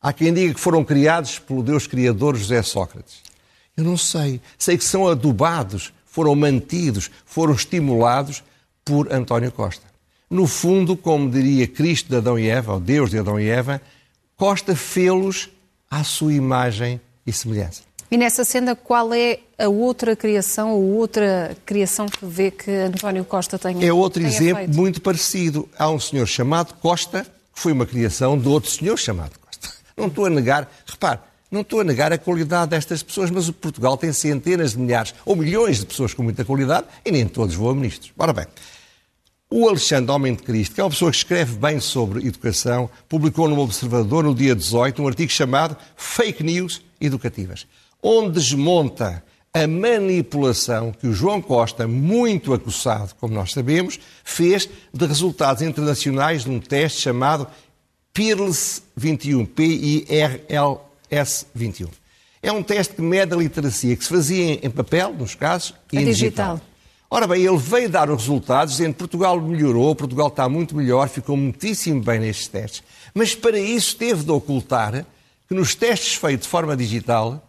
Há 0.04 0.12
quem 0.12 0.34
diga 0.34 0.52
que 0.52 0.60
foram 0.60 0.84
criados 0.84 1.38
pelo 1.38 1.62
Deus 1.62 1.86
Criador 1.86 2.36
José 2.36 2.60
Sócrates. 2.60 3.22
Eu 3.74 3.84
não 3.84 3.96
sei. 3.96 4.38
Sei 4.58 4.76
que 4.76 4.84
são 4.84 5.08
adubados, 5.08 5.94
foram 6.04 6.34
mantidos, 6.34 7.10
foram 7.24 7.54
estimulados 7.54 8.44
por 8.84 9.10
António 9.10 9.50
Costa. 9.50 9.86
No 10.28 10.46
fundo, 10.46 10.94
como 10.94 11.30
diria 11.30 11.66
Cristo 11.66 12.10
de 12.10 12.16
Adão 12.16 12.38
e 12.38 12.46
Eva, 12.46 12.74
ou 12.74 12.80
Deus 12.80 13.08
de 13.08 13.18
Adão 13.18 13.40
e 13.40 13.48
Eva, 13.48 13.80
Costa 14.36 14.76
fê-los 14.76 15.48
à 15.90 16.04
sua 16.04 16.34
imagem 16.34 17.00
e 17.26 17.32
semelhança. 17.32 17.80
E 18.10 18.18
nessa 18.18 18.44
senda, 18.44 18.76
qual 18.76 19.14
é 19.14 19.38
a 19.58 19.68
outra 19.70 20.14
criação 20.14 20.72
ou 20.72 20.82
outra 20.96 21.56
criação 21.64 22.04
que 22.10 22.26
vê 22.26 22.50
que 22.50 22.70
António 22.70 23.24
Costa 23.24 23.58
tem 23.58 23.82
É 23.82 23.90
outro 23.90 24.22
exemplo 24.22 24.56
feito? 24.56 24.76
muito 24.76 25.00
parecido. 25.00 25.66
Há 25.78 25.88
um 25.88 25.98
senhor 25.98 26.26
chamado 26.26 26.74
Costa, 26.74 27.22
que 27.54 27.58
foi 27.58 27.72
uma 27.72 27.86
criação 27.86 28.38
de 28.38 28.46
outro 28.46 28.70
senhor 28.70 28.98
chamado 28.98 29.43
não 29.96 30.06
estou 30.06 30.26
a 30.26 30.30
negar, 30.30 30.70
repare, 30.86 31.20
não 31.50 31.60
estou 31.60 31.80
a 31.80 31.84
negar 31.84 32.12
a 32.12 32.18
qualidade 32.18 32.70
destas 32.70 33.02
pessoas, 33.02 33.30
mas 33.30 33.48
o 33.48 33.52
Portugal 33.52 33.96
tem 33.96 34.12
centenas 34.12 34.72
de 34.72 34.78
milhares 34.78 35.14
ou 35.24 35.36
milhões 35.36 35.78
de 35.78 35.86
pessoas 35.86 36.12
com 36.12 36.22
muita 36.22 36.44
qualidade 36.44 36.86
e 37.04 37.12
nem 37.12 37.26
todos 37.26 37.54
voam 37.54 37.74
ministros. 37.74 38.12
Ora 38.18 38.32
bem, 38.32 38.46
o 39.50 39.68
Alexandre 39.68 40.10
Homem 40.10 40.34
de 40.34 40.42
Cristo, 40.42 40.74
que 40.74 40.80
é 40.80 40.84
uma 40.84 40.90
pessoa 40.90 41.12
que 41.12 41.16
escreve 41.16 41.56
bem 41.56 41.78
sobre 41.78 42.26
educação, 42.26 42.90
publicou 43.08 43.48
no 43.48 43.60
Observador, 43.60 44.24
no 44.24 44.34
dia 44.34 44.54
18, 44.54 45.00
um 45.00 45.06
artigo 45.06 45.30
chamado 45.30 45.76
Fake 45.96 46.42
News 46.42 46.82
Educativas, 47.00 47.66
onde 48.02 48.32
desmonta 48.32 49.22
a 49.56 49.68
manipulação 49.68 50.90
que 50.90 51.06
o 51.06 51.12
João 51.12 51.40
Costa, 51.40 51.86
muito 51.86 52.52
acossado, 52.52 53.14
como 53.20 53.32
nós 53.32 53.52
sabemos, 53.52 54.00
fez 54.24 54.68
de 54.92 55.06
resultados 55.06 55.62
internacionais 55.62 56.42
de 56.42 56.50
um 56.50 56.58
teste 56.58 57.00
chamado 57.00 57.46
PIRLS 58.14 58.80
21, 58.96 59.44
P-I-R-L-S 59.44 61.46
21. 61.52 61.88
É 62.40 62.52
um 62.52 62.62
teste 62.62 62.94
que 62.94 63.02
mede 63.02 63.34
a 63.34 63.36
literacia, 63.36 63.96
que 63.96 64.04
se 64.04 64.10
fazia 64.10 64.64
em 64.64 64.70
papel, 64.70 65.12
nos 65.12 65.34
casos, 65.34 65.74
e 65.92 65.98
em 65.98 66.04
digital. 66.04 66.54
digital. 66.54 66.70
Ora 67.10 67.26
bem, 67.26 67.44
ele 67.44 67.56
veio 67.56 67.90
dar 67.90 68.08
os 68.08 68.22
resultados, 68.22 68.74
dizendo 68.74 68.92
que 68.92 69.00
Portugal 69.00 69.40
melhorou, 69.40 69.96
Portugal 69.96 70.28
está 70.28 70.48
muito 70.48 70.76
melhor, 70.76 71.08
ficou 71.08 71.36
muitíssimo 71.36 72.00
bem 72.00 72.20
nestes 72.20 72.46
testes. 72.46 72.84
Mas 73.12 73.34
para 73.34 73.58
isso 73.58 73.96
teve 73.96 74.22
de 74.22 74.30
ocultar 74.30 75.04
que 75.48 75.54
nos 75.54 75.74
testes 75.74 76.14
feitos 76.14 76.46
de 76.46 76.50
forma 76.50 76.76
digital 76.76 77.44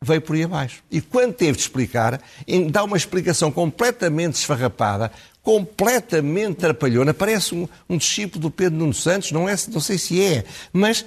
veio 0.00 0.20
por 0.20 0.36
aí 0.36 0.44
abaixo. 0.44 0.84
E 0.88 1.00
quando 1.00 1.34
teve 1.34 1.56
de 1.56 1.62
explicar, 1.62 2.22
dá 2.70 2.84
uma 2.84 2.96
explicação 2.96 3.50
completamente 3.50 4.34
esfarrapada, 4.34 5.10
completamente 5.46 6.56
trapalhona. 6.56 7.14
Parece 7.14 7.54
um, 7.54 7.68
um 7.88 7.96
discípulo 7.96 8.42
do 8.42 8.50
Pedro 8.50 8.80
Nuno 8.80 8.92
Santos, 8.92 9.30
não, 9.30 9.48
é, 9.48 9.54
não 9.68 9.80
sei 9.80 9.96
se 9.96 10.20
é, 10.20 10.44
mas 10.72 11.06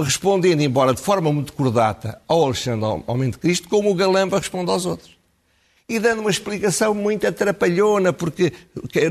respondendo, 0.00 0.62
embora 0.62 0.94
de 0.94 1.00
forma 1.02 1.30
muito 1.30 1.52
cordata, 1.52 2.18
ao 2.26 2.42
Alexandre 2.42 3.02
Homem 3.06 3.28
de 3.28 3.36
Cristo, 3.36 3.68
como 3.68 3.90
o 3.90 3.94
Galamba 3.94 4.38
responde 4.38 4.70
aos 4.70 4.86
outros. 4.86 5.14
E 5.86 5.98
dando 5.98 6.20
uma 6.20 6.30
explicação 6.30 6.94
muito 6.94 7.26
atrapalhona, 7.26 8.14
porque 8.14 8.50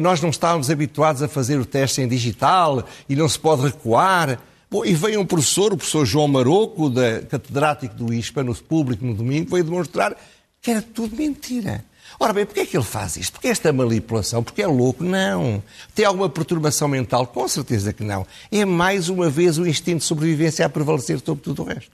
nós 0.02 0.20
não 0.20 0.32
estávamos 0.32 0.72
habituados 0.72 1.22
a 1.22 1.28
fazer 1.28 1.60
o 1.60 1.66
teste 1.66 2.02
em 2.02 2.08
digital 2.08 2.84
e 3.08 3.16
não 3.16 3.30
se 3.30 3.38
pode 3.38 3.62
recuar. 3.62 4.40
Bom, 4.70 4.84
e 4.84 4.96
veio 4.96 5.22
um 5.22 5.26
professor, 5.28 5.74
o 5.74 5.78
professor 5.78 6.08
João 6.08 6.28
Maroco, 6.28 6.90
da, 6.90 7.22
catedrático 7.22 7.94
do 7.94 8.12
ISPA, 8.12 8.44
no 8.44 8.56
público, 8.56 9.06
no 9.06 9.14
domingo, 9.14 9.52
veio 9.52 9.64
demonstrar 9.64 10.18
que 10.60 10.72
era 10.72 10.82
tudo 10.82 11.16
mentira. 11.16 11.86
Ora 12.20 12.32
bem, 12.34 12.46
porquê 12.46 12.62
é 12.62 12.66
que 12.66 12.78
ele 12.78 12.84
faz 12.84 13.18
isto? 13.18 13.34
Porque 13.34 13.48
esta 13.48 13.72
manipulação? 13.74 14.44
Porque 14.44 14.62
é 14.62 14.68
louco? 14.68 15.04
Não. 15.04 15.62
Tem 15.94 16.06
alguma 16.06 16.30
perturbação 16.30 16.88
mental? 16.88 17.28
Com 17.28 17.48
certeza 17.48 17.92
que 17.92 18.04
não. 18.04 18.26
É 18.52 18.64
mais 18.64 19.10
uma 19.10 19.30
vez 19.30 19.58
o 19.58 19.68
instinto 19.68 20.00
de 20.00 20.06
sobrevivência 20.06 20.66
a 20.66 20.70
prevalecer 20.70 21.20
sobre 21.20 21.44
tudo 21.44 21.64
o 21.64 21.66
resto. 21.66 21.92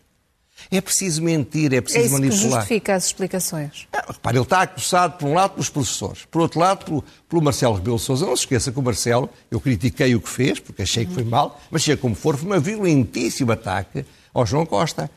É 0.70 0.80
preciso 0.80 1.24
mentir, 1.24 1.74
é 1.74 1.82
preciso 1.82 2.04
é 2.04 2.06
isso 2.06 2.14
manipular. 2.14 2.42
Que 2.42 2.50
justifica 2.50 2.96
as 2.96 3.06
explicações. 3.06 3.88
É, 3.92 3.98
repare, 3.98 4.38
ele 4.38 4.44
está 4.44 4.62
acusado, 4.62 5.18
por 5.18 5.28
um 5.28 5.34
lado, 5.34 5.52
pelos 5.52 5.70
professores, 5.70 6.26
por 6.30 6.42
outro 6.42 6.60
lado, 6.60 6.86
pelo, 6.86 7.04
pelo 7.28 7.42
Marcelo 7.42 7.76
Rebelo 7.76 7.98
Souza. 7.98 8.26
Não 8.26 8.36
se 8.36 8.44
esqueça 8.44 8.72
que 8.72 8.80
o 8.80 8.82
Marcelo, 8.82 9.30
eu 9.50 9.60
critiquei 9.60 10.14
o 10.14 10.22
que 10.22 10.30
fez, 10.30 10.60
porque 10.60 10.84
achei 10.84 11.06
que 11.06 11.14
foi 11.14 11.24
mal, 11.24 11.60
mas 11.72 11.84
seja 11.84 11.98
como 11.98 12.14
for, 12.14 12.38
foi 12.38 12.48
uma 12.48 12.60
violentíssimo 12.60 13.52
ataque 13.52 14.06
ao 14.34 14.46
João 14.46 14.66
Costa. 14.66 15.10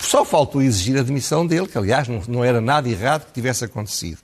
Só 0.00 0.24
faltou 0.24 0.62
exigir 0.62 0.98
a 0.98 1.02
demissão 1.02 1.46
dele, 1.46 1.66
que 1.66 1.76
aliás 1.76 2.08
não, 2.08 2.22
não 2.26 2.44
era 2.44 2.60
nada 2.60 2.88
errado 2.88 3.26
que 3.26 3.32
tivesse 3.32 3.64
acontecido 3.64 4.18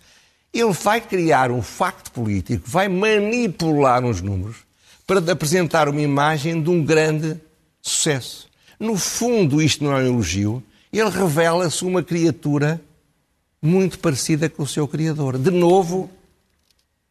ele 0.54 0.72
vai 0.72 1.00
criar 1.00 1.50
um 1.50 1.60
facto 1.60 2.12
político, 2.12 2.62
vai 2.66 2.88
manipular 2.88 4.04
uns 4.04 4.20
números 4.20 4.58
para 5.06 5.20
apresentar 5.32 5.88
uma 5.88 6.00
imagem 6.00 6.62
de 6.62 6.70
um 6.70 6.82
grande 6.82 7.36
sucesso. 7.82 8.48
No 8.78 8.96
fundo, 8.96 9.60
isto 9.60 9.84
não 9.84 9.92
é 9.92 10.02
um 10.02 10.06
elogio, 10.06 10.62
ele 10.92 11.10
revela-se 11.10 11.84
uma 11.84 12.02
criatura 12.02 12.80
muito 13.60 13.98
parecida 13.98 14.48
com 14.48 14.62
o 14.62 14.66
seu 14.66 14.86
Criador. 14.86 15.38
De 15.38 15.50
novo, 15.50 16.10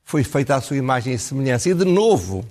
foi 0.06 0.24
feita 0.24 0.56
a 0.56 0.62
sua 0.62 0.78
imagem 0.78 1.14
e 1.14 1.20
semelhança. 1.20 1.70
E 1.70 1.74
de 1.74 1.86
novo, 1.86 2.46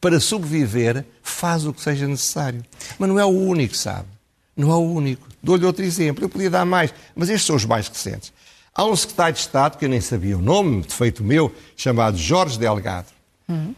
para 0.00 0.20
sobreviver, 0.20 1.04
faz 1.22 1.66
o 1.66 1.72
que 1.72 1.80
seja 1.80 2.06
necessário. 2.06 2.62
Mas 2.98 3.08
não 3.08 3.18
é 3.18 3.24
o 3.24 3.28
único, 3.28 3.76
sabe? 3.76 4.08
Não 4.56 4.70
é 4.70 4.74
o 4.74 4.80
único. 4.80 5.26
Dou-lhe 5.42 5.64
outro 5.64 5.84
exemplo. 5.84 6.24
Eu 6.24 6.28
podia 6.28 6.50
dar 6.50 6.64
mais, 6.64 6.92
mas 7.14 7.28
estes 7.28 7.46
são 7.46 7.56
os 7.56 7.64
mais 7.64 7.88
recentes. 7.88 8.32
Há 8.76 8.84
um 8.84 8.94
secretário 8.94 9.32
de 9.32 9.40
Estado, 9.40 9.78
que 9.78 9.86
eu 9.86 9.88
nem 9.88 10.02
sabia 10.02 10.36
o 10.36 10.42
nome, 10.42 10.82
defeito 10.82 11.24
meu, 11.24 11.50
chamado 11.74 12.18
Jorge 12.18 12.58
Delgado, 12.58 13.06
uhum. 13.48 13.74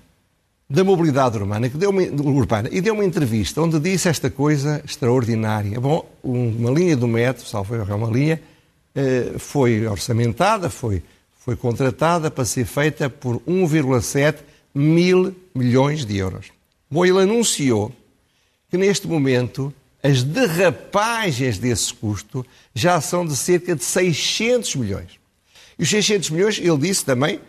da 0.68 0.82
mobilidade 0.82 1.38
urbana, 1.38 1.68
que 1.68 1.76
deu 1.76 1.90
uma, 1.90 2.02
urbana, 2.02 2.68
e 2.72 2.80
deu 2.80 2.94
uma 2.94 3.04
entrevista 3.04 3.62
onde 3.62 3.78
disse 3.78 4.08
esta 4.08 4.28
coisa 4.28 4.82
extraordinária. 4.84 5.80
Bom, 5.80 6.04
uma 6.20 6.72
linha 6.72 6.96
do 6.96 7.06
metro, 7.06 7.46
salvo 7.46 7.76
erro, 7.76 7.92
é 7.92 7.94
uma 7.94 8.10
linha, 8.10 8.42
eh, 8.92 9.34
foi 9.38 9.86
orçamentada, 9.86 10.68
foi, 10.68 11.00
foi 11.38 11.54
contratada 11.54 12.28
para 12.28 12.44
ser 12.44 12.64
feita 12.64 13.08
por 13.08 13.36
1,7 13.46 14.38
mil 14.74 15.32
milhões 15.54 16.04
de 16.04 16.16
euros. 16.16 16.46
Bom, 16.90 17.06
ele 17.06 17.20
anunciou 17.20 17.92
que 18.68 18.76
neste 18.76 19.06
momento 19.06 19.72
as 20.02 20.22
derrapagens 20.22 21.58
desse 21.58 21.92
custo 21.92 22.46
já 22.74 23.00
são 23.00 23.26
de 23.26 23.36
cerca 23.36 23.74
de 23.74 23.84
600 23.84 24.76
milhões. 24.76 25.10
E 25.78 25.82
os 25.82 25.90
600 25.90 26.30
milhões, 26.30 26.58
ele 26.58 26.76
disse 26.78 27.04
também, 27.04 27.40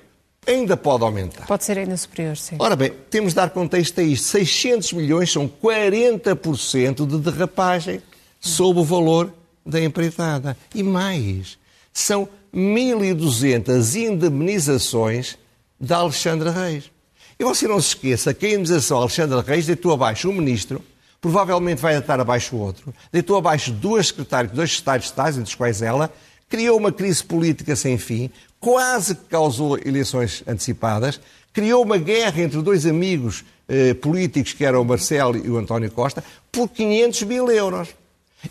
ainda 0.45 0.75
pode 0.75 1.03
aumentar. 1.03 1.45
Pode 1.45 1.63
ser 1.63 1.77
ainda 1.77 1.95
superior, 1.95 2.35
sim. 2.35 2.55
Ora 2.59 2.75
bem, 2.75 2.91
temos 3.09 3.31
de 3.31 3.35
dar 3.35 3.49
contexto 3.49 3.99
a 3.99 4.03
isto. 4.03 4.25
600 4.25 4.93
milhões 4.93 5.31
são 5.31 5.47
40% 5.47 7.05
de 7.05 7.17
derrapagem 7.19 8.01
sobre 8.39 8.81
o 8.81 8.85
valor 8.85 9.33
da 9.65 9.79
empreitada. 9.81 10.57
E 10.73 10.81
mais, 10.81 11.57
são 11.93 12.27
1.200 12.53 13.95
indemnizações 13.95 15.37
da 15.79 15.97
Alexandra 15.97 16.51
Reis. 16.51 16.91
E 17.37 17.43
você 17.43 17.67
não 17.67 17.79
se 17.79 17.89
esqueça 17.89 18.33
que 18.33 18.45
a 18.45 18.49
indemnização 18.49 18.97
Alexandra 18.97 19.41
Reis 19.41 19.65
deitou 19.65 19.93
abaixo 19.93 20.29
um 20.29 20.33
ministro, 20.33 20.83
provavelmente 21.21 21.81
vai 21.81 21.93
deitar 21.93 22.19
abaixo 22.19 22.55
o 22.55 22.59
outro, 22.59 22.93
deitou 23.11 23.37
abaixo 23.37 23.71
duas 23.71 24.07
secretárias, 24.07 24.53
dois 24.53 24.71
secretários 24.71 25.05
de 25.05 25.11
Estado, 25.11 25.29
entre 25.31 25.43
os 25.43 25.55
quais 25.55 25.81
ela, 25.81 26.11
criou 26.47 26.77
uma 26.77 26.91
crise 26.91 27.23
política 27.23 27.75
sem 27.75 27.97
fim, 27.97 28.29
quase 28.59 29.15
que 29.15 29.25
causou 29.25 29.77
eleições 29.77 30.43
antecipadas, 30.47 31.19
criou 31.53 31.83
uma 31.83 31.97
guerra 31.97 32.41
entre 32.41 32.61
dois 32.61 32.85
amigos 32.85 33.43
eh, 33.67 33.93
políticos, 33.93 34.53
que 34.53 34.65
eram 34.65 34.81
o 34.81 34.85
Marcelo 34.85 35.37
e 35.37 35.49
o 35.49 35.57
António 35.57 35.91
Costa, 35.91 36.23
por 36.51 36.67
500 36.69 37.23
mil 37.23 37.51
euros. 37.51 37.89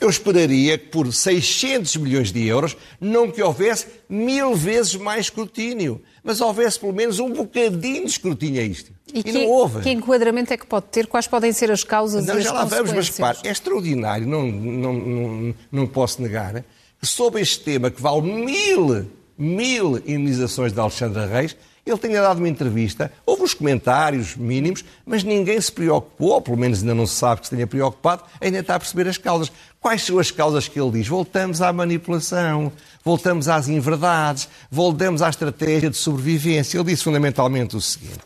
Eu 0.00 0.10
esperaria 0.10 0.76
que 0.76 0.88
por 0.88 1.10
600 1.12 1.96
milhões 1.96 2.30
de 2.30 2.46
euros 2.46 2.76
não 3.00 3.30
que 3.30 3.42
houvesse 3.42 3.86
mil 4.08 4.54
vezes 4.54 4.94
mais 4.96 5.26
escrutínio, 5.26 6.02
mas 6.22 6.40
houvesse 6.40 6.78
pelo 6.78 6.92
menos 6.92 7.18
um 7.18 7.30
bocadinho 7.32 8.04
de 8.04 8.10
escrutínio 8.10 8.60
a 8.60 8.64
isto. 8.64 8.92
E, 9.12 9.20
e 9.20 9.22
que, 9.22 9.32
não 9.32 9.46
houve. 9.46 9.80
Que 9.80 9.90
enquadramento 9.90 10.52
é 10.52 10.56
que 10.58 10.66
pode 10.66 10.86
ter? 10.86 11.06
Quais 11.06 11.26
podem 11.26 11.52
ser 11.52 11.70
as 11.70 11.84
causas 11.84 12.26
não, 12.26 12.34
e 12.34 12.38
as 12.38 12.44
já 12.44 12.52
lá 12.52 12.64
vamos, 12.64 12.92
mas 12.92 13.08
repare, 13.08 13.38
é 13.44 13.50
extraordinário, 13.50 14.26
não, 14.26 14.46
não, 14.46 14.92
não, 14.92 15.54
não 15.72 15.86
posso 15.86 16.20
negar, 16.20 16.62
que 17.00 17.06
sobre 17.06 17.40
este 17.40 17.60
tema 17.60 17.90
que 17.90 18.02
vale 18.02 18.20
mil, 18.20 19.10
mil 19.38 19.96
indenizações 19.98 20.72
de 20.72 20.80
Alexandre 20.80 21.24
Reis, 21.26 21.56
ele 21.90 21.98
tenha 21.98 22.20
dado 22.20 22.38
uma 22.38 22.48
entrevista, 22.48 23.10
houve 23.24 23.42
os 23.44 23.54
comentários 23.54 24.36
mínimos, 24.36 24.84
mas 25.06 25.24
ninguém 25.24 25.60
se 25.60 25.72
preocupou, 25.72 26.32
ou 26.32 26.40
pelo 26.40 26.56
menos 26.56 26.80
ainda 26.80 26.94
não 26.94 27.06
se 27.06 27.14
sabe 27.14 27.40
que 27.40 27.46
se 27.46 27.54
tenha 27.54 27.66
preocupado, 27.66 28.24
em 28.40 28.52
tentar 28.52 28.78
perceber 28.78 29.08
as 29.08 29.16
causas. 29.16 29.50
Quais 29.80 30.02
são 30.02 30.18
as 30.18 30.30
causas 30.30 30.66
que 30.66 30.80
ele 30.80 30.90
diz? 30.90 31.06
Voltamos 31.06 31.62
à 31.62 31.72
manipulação, 31.72 32.72
voltamos 33.04 33.48
às 33.48 33.68
inverdades, 33.68 34.48
voltamos 34.70 35.22
à 35.22 35.28
estratégia 35.28 35.88
de 35.88 35.96
sobrevivência. 35.96 36.78
Ele 36.78 36.90
disse 36.90 37.04
fundamentalmente 37.04 37.76
o 37.76 37.80
seguinte, 37.80 38.20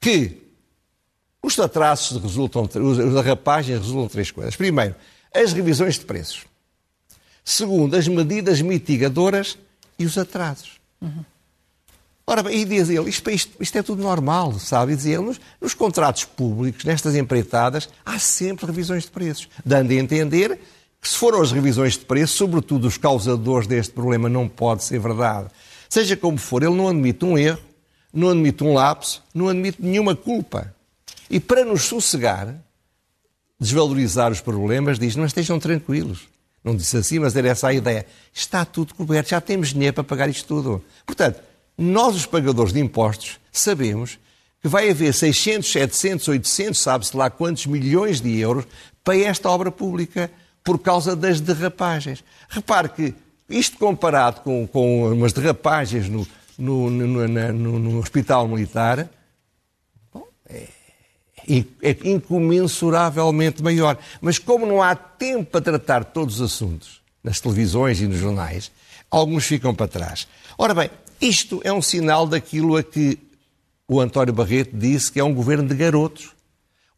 que 0.00 0.42
os 1.42 1.58
atrasos 1.60 2.20
resultam, 2.20 2.68
os 2.82 2.98
derrapagens 3.14 3.78
resultam 3.78 4.06
de 4.06 4.12
três 4.12 4.30
coisas. 4.32 4.56
Primeiro, 4.56 4.96
as 5.32 5.52
revisões 5.52 5.98
de 5.98 6.04
preços. 6.04 6.44
Segundo, 7.44 7.94
as 7.94 8.08
medidas 8.08 8.60
mitigadoras 8.60 9.56
e 9.96 10.04
os 10.04 10.18
atrasos. 10.18 10.72
Uhum. 11.00 11.24
Ora 12.26 12.42
bem, 12.42 12.60
e 12.60 12.64
diz 12.64 12.88
ele, 12.90 13.08
isto, 13.08 13.30
isto, 13.30 13.52
isto, 13.62 13.78
é 13.78 13.82
tudo 13.82 14.02
normal, 14.02 14.58
sabe? 14.58 14.96
Dizia 14.96 15.14
ele, 15.14 15.26
nos, 15.26 15.40
nos, 15.60 15.74
contratos 15.74 16.24
públicos, 16.24 16.84
nestas 16.84 17.14
empreitadas, 17.14 17.88
há 18.04 18.18
sempre 18.18 18.66
revisões 18.66 19.04
de 19.04 19.12
preços, 19.12 19.48
dando 19.64 19.92
a 19.92 19.94
entender 19.94 20.58
se 21.08 21.16
foram 21.16 21.40
as 21.40 21.52
revisões 21.52 21.94
de 21.94 22.04
preços, 22.04 22.36
sobretudo 22.36 22.86
os 22.86 22.96
causadores 22.96 23.66
deste 23.66 23.92
problema, 23.92 24.28
não 24.28 24.48
pode 24.48 24.84
ser 24.84 24.98
verdade. 24.98 25.48
Seja 25.88 26.16
como 26.16 26.38
for, 26.38 26.62
ele 26.62 26.74
não 26.74 26.88
admite 26.88 27.24
um 27.24 27.38
erro, 27.38 27.60
não 28.12 28.30
admite 28.30 28.64
um 28.64 28.72
lapso, 28.72 29.22
não 29.34 29.48
admite 29.48 29.80
nenhuma 29.80 30.16
culpa. 30.16 30.74
E 31.28 31.38
para 31.38 31.64
nos 31.64 31.82
sossegar, 31.82 32.54
desvalorizar 33.58 34.32
os 34.32 34.40
problemas, 34.40 34.98
diz, 34.98 35.16
não 35.16 35.24
estejam 35.24 35.58
tranquilos. 35.58 36.28
Não 36.62 36.74
disse 36.74 36.96
assim, 36.96 37.18
mas 37.18 37.36
era 37.36 37.48
essa 37.48 37.68
a 37.68 37.74
ideia. 37.74 38.06
Está 38.34 38.64
tudo 38.64 38.94
coberto, 38.94 39.30
já 39.30 39.40
temos 39.40 39.68
dinheiro 39.68 39.94
para 39.94 40.04
pagar 40.04 40.28
isto 40.28 40.46
tudo. 40.48 40.82
Portanto, 41.04 41.40
nós, 41.78 42.16
os 42.16 42.26
pagadores 42.26 42.72
de 42.72 42.80
impostos, 42.80 43.38
sabemos 43.52 44.18
que 44.60 44.66
vai 44.66 44.90
haver 44.90 45.14
600, 45.14 45.70
700, 45.70 46.28
800, 46.28 46.80
sabe-se 46.80 47.16
lá 47.16 47.30
quantos 47.30 47.66
milhões 47.66 48.20
de 48.20 48.36
euros 48.38 48.64
para 49.04 49.16
esta 49.18 49.48
obra 49.48 49.70
pública 49.70 50.30
por 50.66 50.80
causa 50.80 51.14
das 51.14 51.40
derrapagens. 51.40 52.24
Repare 52.48 52.88
que 52.88 53.14
isto 53.48 53.78
comparado 53.78 54.40
com, 54.40 54.66
com 54.66 55.12
umas 55.12 55.32
derrapagens 55.32 56.08
no, 56.08 56.26
no, 56.58 56.90
no, 56.90 57.28
no, 57.28 57.78
no 57.78 57.98
Hospital 58.00 58.48
Militar 58.48 59.08
bom, 60.12 60.26
é, 60.48 60.66
é 61.80 61.96
incomensuravelmente 62.02 63.62
maior. 63.62 63.96
Mas 64.20 64.40
como 64.40 64.66
não 64.66 64.82
há 64.82 64.96
tempo 64.96 65.52
para 65.52 65.60
tratar 65.60 66.04
todos 66.04 66.40
os 66.40 66.52
assuntos 66.52 67.00
nas 67.22 67.40
televisões 67.40 68.00
e 68.00 68.08
nos 68.08 68.18
jornais, 68.18 68.72
alguns 69.08 69.46
ficam 69.46 69.72
para 69.72 69.86
trás. 69.86 70.26
Ora 70.58 70.74
bem, 70.74 70.90
isto 71.20 71.60
é 71.62 71.72
um 71.72 71.80
sinal 71.80 72.26
daquilo 72.26 72.76
a 72.76 72.82
que 72.82 73.20
o 73.86 74.00
António 74.00 74.34
Barreto 74.34 74.76
disse 74.76 75.12
que 75.12 75.20
é 75.20 75.24
um 75.24 75.32
governo 75.32 75.68
de 75.68 75.76
garotos. 75.76 76.30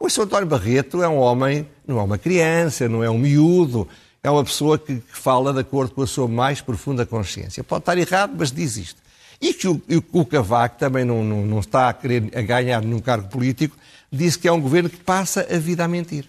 O 0.01 0.07
António 0.07 0.47
Barreto 0.47 1.03
é 1.03 1.09
um 1.09 1.17
homem, 1.17 1.69
não 1.87 1.99
é 1.99 2.03
uma 2.03 2.19
criança, 2.19 2.89
não 2.89 3.03
é 3.03 3.11
um 3.11 3.19
miúdo, 3.19 3.89
é 4.23 4.31
uma 4.31 4.45
pessoa 4.45 4.79
que, 4.79 5.03
fala 5.09 5.53
de 5.53 5.61
acordo 5.61 5.93
com 5.93 6.03
a 6.03 6.07
sua 6.07 6.29
mais 6.29 6.61
profunda 6.61 7.05
consciência. 7.05 7.65
Pode 7.65 7.83
estar 7.83 7.99
errado, 7.99 8.35
mas 8.37 8.53
diz 8.53 8.77
isto. 8.77 9.03
E 9.41 9.53
que 9.53 9.67
o, 9.67 9.83
o 10.13 10.25
Cavaco 10.25 10.79
também 10.79 11.05
não, 11.05 11.25
não, 11.25 11.45
não, 11.45 11.61
está 11.61 11.89
a 11.89 11.93
querer 11.93 12.31
a 12.37 12.43
ganhar 12.43 12.83
nenhum 12.83 13.01
cargo 13.01 13.29
político, 13.29 13.77
disse 14.11 14.39
que 14.39 14.47
é 14.47 14.53
um 14.53 14.61
governo 14.61 14.89
que 14.89 14.99
passa 14.99 15.47
a 15.51 15.59
vida 15.59 15.85
a 15.85 15.89
mentir. 15.89 16.29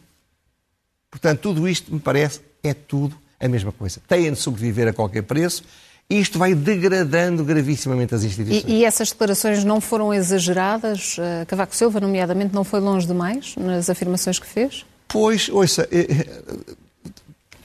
Portanto, 1.09 1.39
tudo 1.39 1.67
isto, 1.67 1.93
me 1.93 1.99
parece, 1.99 2.41
é 2.63 2.73
tudo 2.73 3.15
a 3.39 3.47
mesma 3.47 3.71
coisa. 3.71 4.01
Têm 4.07 4.31
de 4.31 4.39
sobreviver 4.39 4.87
a 4.87 4.93
qualquer 4.93 5.23
preço 5.23 5.63
isto 6.09 6.39
vai 6.39 6.55
degradando 6.55 7.43
gravissimamente 7.43 8.15
as 8.15 8.23
instituições. 8.23 8.63
E, 8.67 8.77
e 8.77 8.85
essas 8.85 9.11
declarações 9.11 9.63
não 9.63 9.79
foram 9.79 10.13
exageradas? 10.13 11.17
Uh, 11.17 11.45
Cavaco 11.45 11.75
Silva, 11.75 11.99
nomeadamente, 11.99 12.53
não 12.53 12.63
foi 12.63 12.79
longe 12.79 13.05
demais 13.05 13.55
nas 13.55 13.89
afirmações 13.89 14.39
que 14.39 14.47
fez? 14.47 14.85
Pois, 15.07 15.49
ouça, 15.49 15.87
eh, 15.91 16.07
eh, 16.09 16.75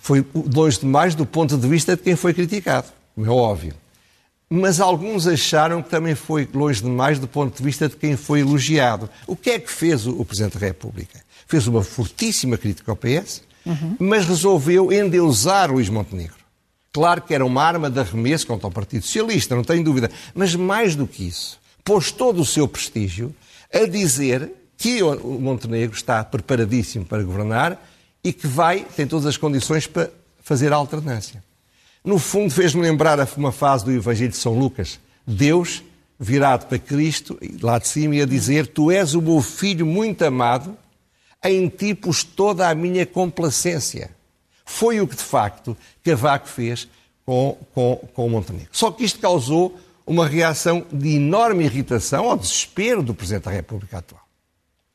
foi 0.00 0.24
longe 0.54 0.80
demais 0.80 1.14
do 1.14 1.24
ponto 1.24 1.56
de 1.56 1.68
vista 1.68 1.96
de 1.96 2.02
quem 2.02 2.16
foi 2.16 2.34
criticado, 2.34 2.88
como 3.14 3.26
é 3.26 3.30
óbvio. 3.30 3.74
Mas 4.48 4.78
alguns 4.78 5.26
acharam 5.26 5.82
que 5.82 5.88
também 5.88 6.14
foi 6.14 6.48
longe 6.52 6.82
demais 6.82 7.18
do 7.18 7.26
ponto 7.26 7.56
de 7.56 7.62
vista 7.62 7.88
de 7.88 7.96
quem 7.96 8.16
foi 8.16 8.40
elogiado. 8.40 9.08
O 9.26 9.34
que 9.34 9.50
é 9.50 9.58
que 9.58 9.70
fez 9.70 10.06
o, 10.06 10.24
Presidente 10.24 10.58
da 10.58 10.66
República? 10.66 11.18
Fez 11.46 11.66
uma 11.66 11.82
fortíssima 11.82 12.56
crítica 12.58 12.92
ao 12.92 12.96
PS, 12.96 13.42
uhum. 13.64 13.96
mas 13.98 14.26
resolveu 14.26 14.92
endeusar 14.92 15.70
Luís 15.70 15.88
Montenegro. 15.88 16.43
Claro 16.94 17.22
que 17.22 17.34
era 17.34 17.44
uma 17.44 17.60
arma 17.60 17.90
de 17.90 17.98
arremesso 17.98 18.46
contra 18.46 18.68
o 18.68 18.70
Partido 18.70 19.04
Socialista, 19.04 19.56
não 19.56 19.64
tenho 19.64 19.82
dúvida. 19.82 20.08
Mas 20.32 20.54
mais 20.54 20.94
do 20.94 21.08
que 21.08 21.26
isso, 21.26 21.58
pôs 21.82 22.12
todo 22.12 22.40
o 22.40 22.44
seu 22.44 22.68
prestígio 22.68 23.34
a 23.72 23.84
dizer 23.84 24.52
que 24.78 25.02
o 25.02 25.40
Montenegro 25.40 25.96
está 25.96 26.22
preparadíssimo 26.22 27.04
para 27.04 27.24
governar 27.24 27.84
e 28.22 28.32
que 28.32 28.46
vai, 28.46 28.86
tem 28.96 29.08
todas 29.08 29.26
as 29.26 29.36
condições 29.36 29.88
para 29.88 30.08
fazer 30.40 30.72
a 30.72 30.76
alternância. 30.76 31.42
No 32.04 32.16
fundo, 32.16 32.54
fez-me 32.54 32.82
lembrar 32.82 33.18
uma 33.36 33.50
fase 33.50 33.84
do 33.84 33.90
Evangelho 33.90 34.30
de 34.30 34.36
São 34.36 34.56
Lucas. 34.56 35.00
Deus 35.26 35.82
virado 36.16 36.66
para 36.66 36.78
Cristo, 36.78 37.36
lá 37.60 37.80
de 37.80 37.88
cima, 37.88 38.14
e 38.14 38.22
a 38.22 38.26
dizer: 38.26 38.68
Tu 38.68 38.92
és 38.92 39.14
o 39.14 39.20
meu 39.20 39.42
filho 39.42 39.84
muito 39.84 40.22
amado, 40.22 40.76
em 41.42 41.68
ti 41.68 41.92
pus 41.92 42.22
toda 42.22 42.68
a 42.68 42.74
minha 42.74 43.04
complacência. 43.04 44.10
Foi 44.64 45.00
o 45.00 45.06
que, 45.06 45.16
de 45.16 45.22
facto, 45.22 45.76
Cavaco 46.02 46.48
fez 46.48 46.88
com, 47.24 47.56
com, 47.74 47.96
com 48.14 48.26
o 48.26 48.30
Montenegro. 48.30 48.68
Só 48.72 48.90
que 48.90 49.04
isto 49.04 49.18
causou 49.18 49.78
uma 50.06 50.26
reação 50.26 50.86
de 50.92 51.16
enorme 51.16 51.64
irritação 51.64 52.30
ao 52.30 52.36
desespero 52.36 53.02
do 53.02 53.14
Presidente 53.14 53.44
da 53.44 53.50
República 53.50 53.98
atual. 53.98 54.22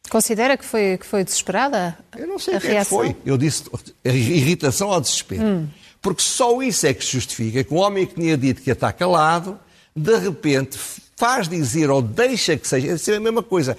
Considera 0.09 0.57
que 0.57 0.65
foi, 0.65 0.97
que 0.97 1.05
foi 1.05 1.23
desesperada 1.23 1.97
Eu 2.17 2.25
não 2.25 2.39
sei 2.39 2.55
a 2.55 2.57
o 2.57 2.61
que? 2.61 2.67
É 2.67 2.79
que 2.79 2.85
foi. 2.85 3.15
Eu 3.23 3.37
disse 3.37 3.65
irritação 4.03 4.91
ao 4.91 4.99
desespero. 4.99 5.43
Hum. 5.43 5.69
Porque 6.01 6.21
só 6.21 6.61
isso 6.61 6.87
é 6.87 6.93
que 6.93 7.05
justifica 7.05 7.63
que 7.63 7.73
um 7.73 7.77
homem 7.77 8.07
que 8.07 8.15
tinha 8.15 8.37
dito 8.37 8.61
que 8.61 8.69
ia 8.69 8.73
estar 8.73 8.91
calado, 8.93 9.59
de 9.95 10.17
repente 10.17 10.79
faz 11.15 11.47
dizer 11.47 11.89
ou 11.89 12.01
deixa 12.01 12.57
que 12.57 12.67
seja, 12.67 13.11
é 13.11 13.15
a 13.15 13.19
mesma 13.19 13.43
coisa. 13.43 13.77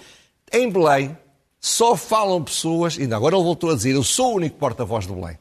Em 0.52 0.70
Belém 0.70 1.16
só 1.58 1.96
falam 1.96 2.44
pessoas, 2.44 2.98
ainda 2.98 3.16
agora 3.16 3.34
ele 3.34 3.44
voltou 3.44 3.70
a 3.70 3.74
dizer, 3.74 3.94
eu 3.94 4.04
sou 4.04 4.32
o 4.32 4.36
único 4.36 4.56
porta-voz 4.56 5.06
de 5.06 5.12
Belém 5.12 5.38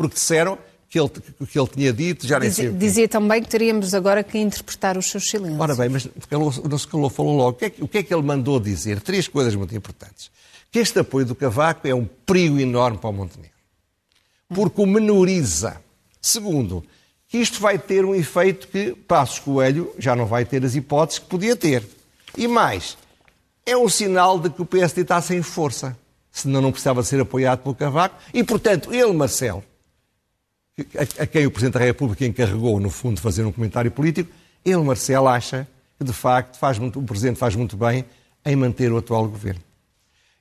porque 0.00 0.14
disseram 0.14 0.56
que 0.88 0.98
ele, 0.98 1.10
que 1.10 1.58
ele 1.58 1.68
tinha 1.68 1.92
dito, 1.92 2.26
já 2.26 2.40
nem 2.40 2.48
dizia, 2.48 2.70
sei. 2.70 2.78
Dizia 2.78 3.06
também 3.06 3.42
que 3.42 3.50
teríamos 3.50 3.92
agora 3.92 4.24
que 4.24 4.38
interpretar 4.38 4.96
os 4.96 5.10
seus 5.10 5.28
silêncios. 5.28 5.60
Ora 5.60 5.74
bem, 5.74 5.90
mas 5.90 6.08
não 6.62 6.78
se 6.78 6.88
calou, 6.88 7.10
falou 7.10 7.36
logo. 7.36 7.50
O 7.50 7.52
que, 7.52 7.64
é 7.66 7.70
que, 7.70 7.84
o 7.84 7.88
que 7.88 7.98
é 7.98 8.02
que 8.02 8.14
ele 8.14 8.22
mandou 8.22 8.58
dizer? 8.58 9.00
Três 9.00 9.28
coisas 9.28 9.54
muito 9.54 9.76
importantes. 9.76 10.30
Que 10.72 10.78
este 10.78 10.98
apoio 10.98 11.26
do 11.26 11.34
Cavaco 11.34 11.86
é 11.86 11.94
um 11.94 12.06
perigo 12.06 12.58
enorme 12.58 12.96
para 12.96 13.10
o 13.10 13.12
Montenegro. 13.12 13.52
Porque 14.48 14.80
o 14.80 14.86
menoriza. 14.86 15.76
Segundo, 16.18 16.82
que 17.28 17.36
isto 17.36 17.60
vai 17.60 17.78
ter 17.78 18.06
um 18.06 18.14
efeito 18.14 18.66
que 18.68 18.94
Passos 19.06 19.38
Coelho 19.38 19.92
já 19.98 20.16
não 20.16 20.24
vai 20.24 20.46
ter 20.46 20.64
as 20.64 20.74
hipóteses 20.74 21.18
que 21.18 21.26
podia 21.26 21.54
ter. 21.54 21.86
E 22.38 22.48
mais, 22.48 22.96
é 23.66 23.76
um 23.76 23.88
sinal 23.88 24.38
de 24.38 24.48
que 24.48 24.62
o 24.62 24.66
PSD 24.66 25.02
está 25.02 25.20
sem 25.20 25.42
força, 25.42 25.96
senão 26.32 26.62
não 26.62 26.72
precisava 26.72 27.02
ser 27.02 27.20
apoiado 27.20 27.62
pelo 27.62 27.74
Cavaco, 27.74 28.16
e 28.32 28.42
portanto 28.42 28.92
ele, 28.94 29.12
Marcelo, 29.12 29.62
a, 31.18 31.26
quem 31.26 31.46
o 31.46 31.50
Presidente 31.50 31.74
da 31.74 31.84
República 31.84 32.24
encarregou, 32.24 32.80
no 32.80 32.90
fundo, 32.90 33.16
de 33.16 33.22
fazer 33.22 33.44
um 33.44 33.52
comentário 33.52 33.90
político, 33.90 34.30
ele, 34.64 34.82
Marcelo, 34.82 35.28
acha 35.28 35.66
que 35.98 36.04
de 36.04 36.12
facto 36.12 36.58
faz 36.58 36.78
muito, 36.78 36.98
o 36.98 37.02
Presidente 37.02 37.38
faz 37.38 37.54
muito 37.54 37.76
bem 37.76 38.04
em 38.44 38.56
manter 38.56 38.92
o 38.92 38.96
atual 38.96 39.28
governo. 39.28 39.60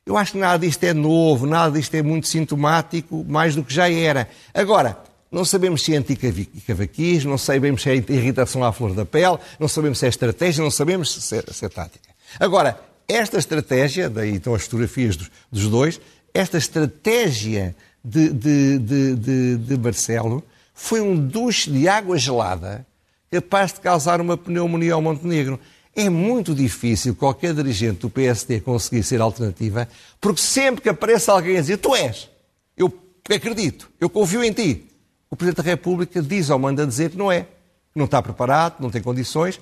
Eu 0.05 0.17
acho 0.17 0.31
que 0.31 0.37
nada 0.37 0.65
disto 0.65 0.83
é 0.83 0.93
novo, 0.93 1.45
nada 1.45 1.77
disto 1.77 1.93
é 1.95 2.01
muito 2.01 2.27
sintomático, 2.27 3.23
mais 3.27 3.55
do 3.55 3.63
que 3.63 3.73
já 3.73 3.91
era. 3.91 4.27
Agora, 4.53 4.97
não 5.31 5.45
sabemos 5.45 5.83
se 5.83 5.93
é 5.93 5.97
anticavaquismo, 5.97 7.29
não 7.29 7.37
sabemos 7.37 7.83
se 7.83 7.89
é 7.91 7.95
irritação 7.95 8.63
à 8.63 8.71
flor 8.71 8.93
da 8.93 9.05
pele, 9.05 9.37
não 9.59 9.67
sabemos 9.67 9.99
se 9.99 10.05
é 10.05 10.09
estratégia, 10.09 10.63
não 10.63 10.71
sabemos 10.71 11.13
se 11.13 11.37
é, 11.37 11.43
se 11.51 11.65
é 11.65 11.69
tática. 11.69 12.09
Agora, 12.39 12.79
esta 13.07 13.37
estratégia, 13.37 14.09
daí 14.09 14.35
estão 14.35 14.55
as 14.55 14.63
fotografias 14.63 15.15
dos, 15.15 15.29
dos 15.51 15.67
dois, 15.67 16.01
esta 16.33 16.57
estratégia 16.57 17.75
de, 18.03 18.29
de, 18.29 18.79
de, 18.79 19.57
de, 19.57 19.77
Marcelo 19.77 20.43
foi 20.73 21.01
um 21.01 21.15
duche 21.15 21.69
de 21.69 21.87
água 21.87 22.17
gelada 22.17 22.85
capaz 23.29 23.73
de 23.73 23.81
causar 23.81 24.21
uma 24.21 24.37
pneumonia 24.37 24.93
ao 24.93 25.01
Montenegro. 25.01 25.59
É 25.95 26.09
muito 26.09 26.55
difícil 26.55 27.15
qualquer 27.15 27.53
dirigente 27.53 27.99
do 27.99 28.09
PSD 28.09 28.61
conseguir 28.61 29.03
ser 29.03 29.21
alternativa, 29.21 29.87
porque 30.21 30.41
sempre 30.41 30.81
que 30.81 30.89
aparece 30.89 31.29
alguém 31.29 31.57
a 31.57 31.61
dizer 31.61 31.77
tu 31.77 31.95
és, 31.95 32.29
eu 32.77 32.91
acredito, 33.29 33.89
eu 33.99 34.09
confio 34.09 34.43
em 34.43 34.53
ti, 34.53 34.89
o 35.29 35.35
Presidente 35.35 35.63
da 35.63 35.69
República 35.69 36.21
diz 36.21 36.49
ou 36.49 36.57
manda 36.57 36.87
dizer 36.87 37.11
que 37.11 37.17
não 37.17 37.31
é, 37.31 37.41
que 37.41 37.97
não 37.97 38.05
está 38.05 38.21
preparado, 38.21 38.77
não 38.79 38.89
tem 38.89 39.01
condições. 39.01 39.59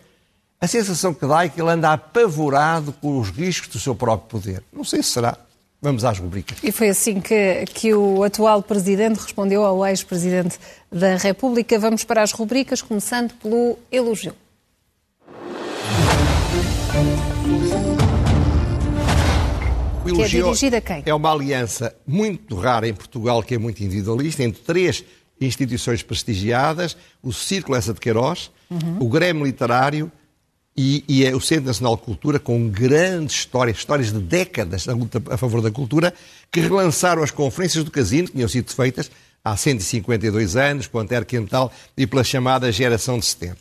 A 0.60 0.68
sensação 0.68 1.14
que 1.14 1.26
dá 1.28 1.44
é 1.44 1.50
que 1.50 1.62
ele 1.62 1.70
anda 1.70 1.92
apavorado 1.92 2.94
com 2.94 3.20
os 3.20 3.30
riscos 3.30 3.70
do 3.70 3.80
seu 3.80 3.94
próprio 3.94 4.30
poder. 4.30 4.64
Não 4.72 4.84
sei 4.84 5.04
se 5.04 5.12
será. 5.12 5.38
Vamos 5.80 6.04
às 6.04 6.18
rubricas. 6.18 6.58
E 6.64 6.72
foi 6.72 6.90
assim 6.90 7.22
que, 7.22 7.66
que 7.66 7.94
o 7.94 8.24
atual 8.24 8.64
Presidente 8.64 9.20
respondeu 9.20 9.64
ao 9.64 9.86
ex-Presidente 9.86 10.58
da 10.92 11.16
República. 11.18 11.78
Vamos 11.78 12.04
para 12.04 12.24
as 12.24 12.32
rubricas, 12.32 12.82
começando 12.82 13.34
pelo 13.34 13.78
elogio. 13.92 14.34
O 20.04 20.10
elogio 20.10 20.16
que 20.16 20.22
é 20.24 20.28
dirigido 20.28 20.76
a 20.78 20.82
quem? 20.82 21.04
É 21.06 21.14
uma 21.14 21.32
aliança 21.32 21.96
muito 22.08 22.56
rara 22.56 22.88
em 22.88 22.94
Portugal, 22.94 23.44
que 23.44 23.54
é 23.54 23.58
muito 23.60 23.84
individualista, 23.84 24.44
entre 24.44 24.64
três 24.64 25.04
instituições 25.40 26.02
prestigiadas, 26.02 26.98
o 27.22 27.32
Círculo 27.32 27.78
Essa 27.78 27.94
de 27.94 28.00
Queiroz, 28.00 28.50
uhum. 28.72 28.98
o 29.00 29.08
Grêmio 29.08 29.46
Literário 29.46 30.12
e, 30.78 31.04
e, 31.08 31.26
é 31.26 31.36
o 31.36 31.42
Centro 31.42 31.66
Nacional 31.66 31.96
de 31.96 32.04
Cultura, 32.04 32.40
com 32.40 32.70
grandes 32.70 33.38
histórias, 33.38 33.78
histórias 33.78 34.14
de 34.14 34.20
décadas 34.20 34.86
da 34.86 34.94
luta 34.94 35.22
a 35.32 35.38
favor 35.38 35.62
da 35.62 35.72
cultura, 35.72 36.14
que 36.52 36.60
relançaram 36.60 37.24
as 37.24 37.32
conferências 37.32 37.84
do 37.84 37.90
Casino, 37.90 38.28
que 38.28 38.36
tinham 38.36 38.48
sido 38.48 38.72
feitas 38.72 39.10
há 39.44 39.58
152 39.58 40.56
anos, 40.56 40.86
com 40.86 41.00
Antero 41.00 41.26
Quental 41.26 41.72
e 41.98 42.06
pela 42.06 42.24
chamada 42.24 42.72
Geração 42.72 43.18
de 43.18 43.26
70. 43.26 43.58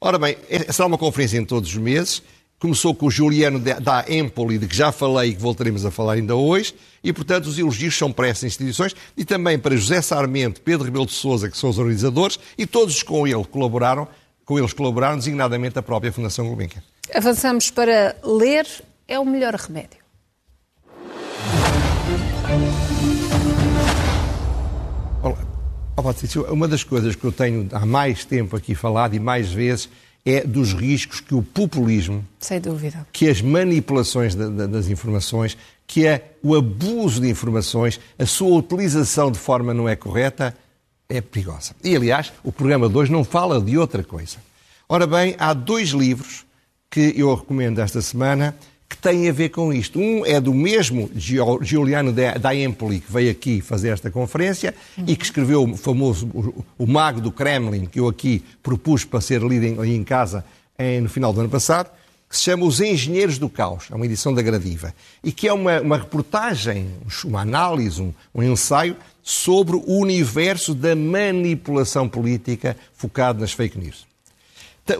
Ora 0.00 0.18
bem, 0.18 0.36
é, 0.48 0.72
será 0.72 0.86
uma 0.86 0.96
conferência 0.96 1.36
em 1.36 1.44
todos 1.44 1.68
os 1.68 1.76
meses, 1.76 2.22
Começou 2.58 2.94
com 2.94 3.06
o 3.06 3.10
Juliano 3.10 3.58
da 3.58 4.06
Empoli, 4.08 4.56
de 4.56 4.66
que 4.66 4.74
já 4.74 4.90
falei 4.90 5.30
e 5.30 5.34
que 5.34 5.42
voltaremos 5.42 5.84
a 5.84 5.90
falar 5.90 6.14
ainda 6.14 6.34
hoje, 6.34 6.74
e, 7.04 7.12
portanto, 7.12 7.44
os 7.44 7.58
elogios 7.58 7.94
são 7.94 8.10
para 8.10 8.28
essas 8.28 8.44
instituições 8.44 8.96
e 9.14 9.26
também 9.26 9.58
para 9.58 9.76
José 9.76 10.00
Sarmento, 10.00 10.62
Pedro 10.62 10.86
Rebelo 10.86 11.04
de 11.04 11.12
Sousa, 11.12 11.50
que 11.50 11.58
são 11.58 11.68
os 11.68 11.78
organizadores, 11.78 12.38
e 12.56 12.66
todos 12.66 13.02
com 13.02 13.26
ele 13.26 13.44
colaboraram, 13.44 14.08
com 14.46 14.58
eles 14.58 14.72
colaboraram, 14.72 15.18
designadamente 15.18 15.76
a 15.76 15.82
própria 15.82 16.12
Fundação 16.12 16.46
Gulbenkian. 16.46 16.80
Avançamos 17.12 17.68
para 17.68 18.16
ler 18.22 18.66
é 19.08 19.18
o 19.18 19.24
melhor 19.24 19.54
remédio. 19.54 19.98
Olá, 25.20 25.36
Patrícia, 25.96 26.42
uma 26.42 26.68
das 26.68 26.84
coisas 26.84 27.16
que 27.16 27.24
eu 27.24 27.32
tenho 27.32 27.68
há 27.72 27.84
mais 27.84 28.24
tempo 28.24 28.56
aqui 28.56 28.74
falado 28.74 29.14
e 29.14 29.18
mais 29.20 29.52
vezes 29.52 29.88
é 30.24 30.42
dos 30.42 30.72
riscos 30.72 31.20
que 31.20 31.34
o 31.34 31.42
populismo, 31.42 32.24
sem 32.38 32.60
dúvida, 32.60 33.06
que 33.12 33.28
as 33.28 33.40
manipulações 33.40 34.34
das 34.34 34.88
informações, 34.88 35.56
que 35.86 36.06
é 36.06 36.32
o 36.42 36.54
abuso 36.54 37.20
de 37.20 37.28
informações, 37.28 38.00
a 38.18 38.26
sua 38.26 38.56
utilização 38.56 39.30
de 39.30 39.38
forma 39.38 39.72
não 39.72 39.88
é 39.88 39.94
correta, 39.96 40.56
é 41.08 41.20
perigosa. 41.20 41.74
E, 41.82 41.94
aliás, 41.94 42.32
o 42.42 42.52
programa 42.52 42.88
de 42.88 42.96
hoje 42.96 43.12
não 43.12 43.24
fala 43.24 43.60
de 43.60 43.78
outra 43.78 44.02
coisa. 44.02 44.38
Ora 44.88 45.06
bem, 45.06 45.34
há 45.38 45.52
dois 45.52 45.90
livros 45.90 46.44
que 46.90 47.14
eu 47.16 47.34
recomendo 47.34 47.80
esta 47.80 48.00
semana 48.00 48.56
que 48.88 48.96
têm 48.96 49.28
a 49.28 49.32
ver 49.32 49.48
com 49.48 49.72
isto. 49.72 49.98
Um 49.98 50.24
é 50.24 50.40
do 50.40 50.54
mesmo 50.54 51.10
Giuliano 51.14 52.12
da 52.12 52.54
Empoli, 52.54 53.00
que 53.00 53.12
veio 53.12 53.30
aqui 53.30 53.60
fazer 53.60 53.88
esta 53.90 54.10
conferência 54.10 54.74
uhum. 54.96 55.04
e 55.08 55.16
que 55.16 55.24
escreveu 55.24 55.64
o 55.64 55.76
famoso 55.76 56.26
o, 56.78 56.86
Mago 56.86 57.20
do 57.20 57.32
Kremlin, 57.32 57.86
que 57.86 57.98
eu 57.98 58.08
aqui 58.08 58.44
propus 58.62 59.04
para 59.04 59.20
ser 59.20 59.42
lido 59.42 59.64
em, 59.64 59.94
em 59.94 60.04
casa 60.04 60.44
em, 60.78 61.00
no 61.00 61.08
final 61.08 61.32
do 61.32 61.40
ano 61.40 61.48
passado, 61.48 61.90
que 62.28 62.36
se 62.36 62.44
chama 62.44 62.64
Os 62.64 62.80
Engenheiros 62.80 63.38
do 63.38 63.48
Caos, 63.48 63.86
é 63.90 63.94
uma 63.94 64.04
edição 64.04 64.34
da 64.34 64.42
Gradiva, 64.42 64.94
e 65.22 65.32
que 65.32 65.46
é 65.48 65.52
uma, 65.52 65.80
uma 65.80 65.96
reportagem, 65.96 66.88
uma 67.24 67.40
análise, 67.40 68.02
um, 68.02 68.12
um 68.34 68.42
ensaio 68.42 68.96
sobre 69.28 69.74
o 69.74 69.82
universo 69.88 70.72
da 70.72 70.94
manipulação 70.94 72.08
política 72.08 72.76
focado 72.94 73.40
nas 73.40 73.50
fake 73.50 73.76
news. 73.76 74.06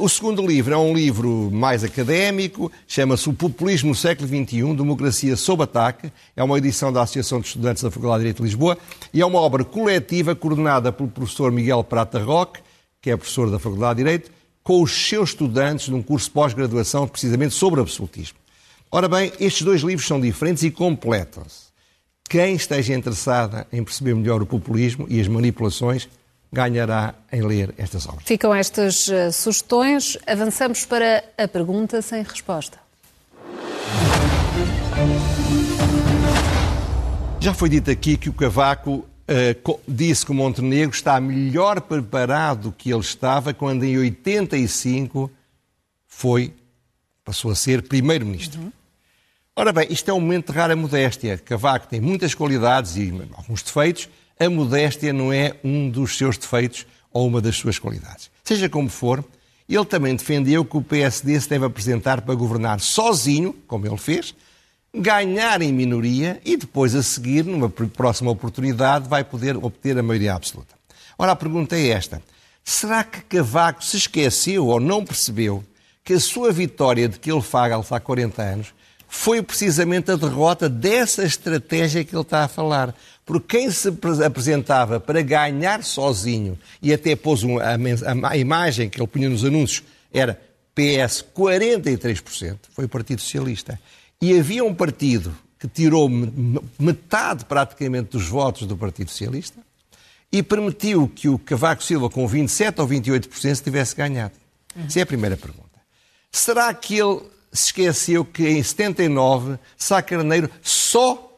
O 0.00 0.08
segundo 0.08 0.44
livro 0.44 0.74
é 0.74 0.76
um 0.76 0.92
livro 0.92 1.48
mais 1.52 1.84
académico, 1.84 2.72
chama-se 2.88 3.28
O 3.28 3.32
Populismo 3.32 3.90
no 3.90 3.94
Século 3.94 4.26
XXI, 4.26 4.74
Democracia 4.74 5.36
sob 5.36 5.62
Ataque. 5.62 6.10
É 6.34 6.42
uma 6.42 6.58
edição 6.58 6.92
da 6.92 7.02
Associação 7.02 7.40
de 7.40 7.46
Estudantes 7.46 7.84
da 7.84 7.90
Faculdade 7.92 8.18
de 8.18 8.22
Direito 8.22 8.38
de 8.38 8.42
Lisboa 8.42 8.76
e 9.14 9.20
é 9.20 9.24
uma 9.24 9.38
obra 9.38 9.62
coletiva 9.62 10.34
coordenada 10.34 10.90
pelo 10.90 11.08
professor 11.08 11.52
Miguel 11.52 11.84
Prata 11.84 12.18
Roque, 12.18 12.60
que 13.00 13.12
é 13.12 13.16
professor 13.16 13.48
da 13.48 13.60
Faculdade 13.60 13.98
de 13.98 14.02
Direito, 14.02 14.32
com 14.60 14.82
os 14.82 14.90
seus 14.90 15.30
estudantes 15.30 15.86
num 15.86 16.02
curso 16.02 16.26
de 16.26 16.32
pós-graduação 16.32 17.06
precisamente 17.06 17.54
sobre 17.54 17.80
absolutismo. 17.80 18.38
Ora 18.90 19.06
bem, 19.06 19.32
estes 19.38 19.62
dois 19.62 19.82
livros 19.82 20.08
são 20.08 20.20
diferentes 20.20 20.64
e 20.64 20.70
completam-se. 20.72 21.65
Quem 22.28 22.56
esteja 22.56 22.92
interessada 22.92 23.66
em 23.72 23.84
perceber 23.84 24.14
melhor 24.14 24.42
o 24.42 24.46
populismo 24.46 25.06
e 25.08 25.20
as 25.20 25.28
manipulações 25.28 26.08
ganhará 26.52 27.14
em 27.30 27.42
ler 27.42 27.72
estas 27.78 28.06
obras. 28.06 28.24
Ficam 28.24 28.54
estas 28.54 29.06
uh, 29.08 29.32
sugestões. 29.32 30.18
Avançamos 30.26 30.84
para 30.84 31.24
a 31.38 31.46
pergunta 31.46 32.02
sem 32.02 32.22
resposta. 32.22 32.78
Já 37.40 37.54
foi 37.54 37.68
dito 37.68 37.90
aqui 37.90 38.16
que 38.16 38.28
o 38.28 38.32
Cavaco 38.32 38.94
uh, 38.94 39.80
disse 39.86 40.26
que 40.26 40.32
o 40.32 40.34
Montenegro 40.34 40.94
está 40.94 41.20
melhor 41.20 41.80
preparado 41.80 42.74
que 42.76 42.90
ele 42.90 43.00
estava 43.00 43.54
quando 43.54 43.84
em 43.84 43.98
85 43.98 45.30
foi, 46.08 46.52
passou 47.24 47.52
a 47.52 47.54
ser 47.54 47.82
primeiro-ministro. 47.82 48.60
Uhum. 48.60 48.72
Ora 49.59 49.73
bem, 49.73 49.87
isto 49.88 50.11
é 50.11 50.12
um 50.12 50.21
momento 50.21 50.53
de 50.53 50.59
rara 50.59 50.77
modéstia. 50.77 51.38
Cavaco 51.38 51.88
tem 51.88 51.99
muitas 51.99 52.35
qualidades 52.35 52.95
e 52.97 53.11
alguns 53.35 53.62
defeitos, 53.62 54.07
a 54.38 54.51
modéstia 54.51 55.14
não 55.14 55.33
é 55.33 55.57
um 55.64 55.88
dos 55.88 56.19
seus 56.19 56.37
defeitos 56.37 56.87
ou 57.11 57.27
uma 57.27 57.40
das 57.40 57.57
suas 57.57 57.79
qualidades. 57.79 58.31
Seja 58.45 58.69
como 58.69 58.90
for, 58.90 59.25
ele 59.66 59.85
também 59.87 60.14
defendeu 60.14 60.62
que 60.62 60.77
o 60.77 60.83
PSD 60.83 61.40
se 61.40 61.49
deve 61.49 61.64
apresentar 61.64 62.21
para 62.21 62.35
governar 62.35 62.81
sozinho, 62.81 63.55
como 63.66 63.87
ele 63.87 63.97
fez, 63.97 64.35
ganhar 64.95 65.62
em 65.62 65.73
minoria 65.73 66.38
e 66.45 66.55
depois, 66.59 66.95
a 66.95 67.03
seguir, 67.03 67.42
numa 67.42 67.71
próxima 67.71 68.31
oportunidade, 68.31 69.09
vai 69.09 69.25
poder 69.25 69.57
obter 69.57 69.97
a 69.97 70.03
maioria 70.03 70.35
absoluta. 70.35 70.75
Ora, 71.16 71.33
a 71.33 71.37
pergunta 71.37 71.77
é 71.77 71.88
esta: 71.88 72.23
será 72.62 73.03
que 73.03 73.23
Cavaco 73.23 73.83
se 73.83 73.97
esqueceu 73.97 74.66
ou 74.66 74.79
não 74.79 75.03
percebeu 75.03 75.64
que 76.05 76.12
a 76.12 76.21
sua 76.21 76.53
vitória 76.53 77.09
de 77.09 77.19
que 77.19 77.33
ele 77.33 77.40
fala 77.40 77.83
há 77.90 78.01
40 78.01 78.42
anos 78.42 78.75
foi 79.16 79.42
precisamente 79.42 80.11
a 80.11 80.16
derrota 80.16 80.68
dessa 80.68 81.24
estratégia 81.24 82.05
que 82.05 82.14
ele 82.14 82.22
está 82.22 82.44
a 82.44 82.48
falar? 82.48 82.94
Porque 83.24 83.59
quem 83.59 83.70
se 83.70 83.88
apresentava 84.24 85.00
para 85.00 85.22
ganhar 85.22 85.83
sozinho 85.83 86.57
e 86.83 86.92
até 86.92 87.16
pôs 87.16 87.42
a, 87.42 88.29
a, 88.29 88.37
imagem 88.37 88.88
que 88.90 89.00
ele 89.00 89.09
punha 89.09 89.29
nos 89.29 89.44
anúncios 89.44 89.83
era 90.12 90.40
PS 90.74 91.24
43%, 91.35 92.57
foi 92.70 92.85
o 92.85 92.88
Partido 92.88 93.20
Socialista. 93.20 93.81
E 94.20 94.38
havia 94.38 94.62
um 94.62 94.74
partido 94.74 95.35
que 95.59 95.66
tirou 95.66 96.09
metade 96.79 97.46
praticamente 97.46 98.11
dos 98.11 98.29
votos 98.29 98.66
do 98.66 98.76
Partido 98.76 99.11
Socialista 99.11 99.59
e 100.31 100.42
permitiu 100.42 101.09
que 101.09 101.29
o 101.29 101.38
Cavaco 101.38 101.83
Silva, 101.83 102.11
com 102.11 102.29
27% 102.29 102.79
ou 102.79 102.87
28%, 102.87 103.55
se 103.55 103.62
tivesse 103.62 103.96
ganhado. 103.96 104.35
Uhum. 104.76 104.85
Essa 104.87 105.00
é 105.00 105.02
a 105.02 105.07
primeira 105.07 105.37
pergunta. 105.37 105.64
Será 106.31 106.72
que 106.74 106.98
ele 106.98 107.36
se 107.57 107.66
esqueceu 107.66 108.25
que 108.25 108.47
em 108.49 108.62
79 108.62 109.59
Sá 109.77 110.03
Carneiro 110.03 110.51
só 110.62 111.33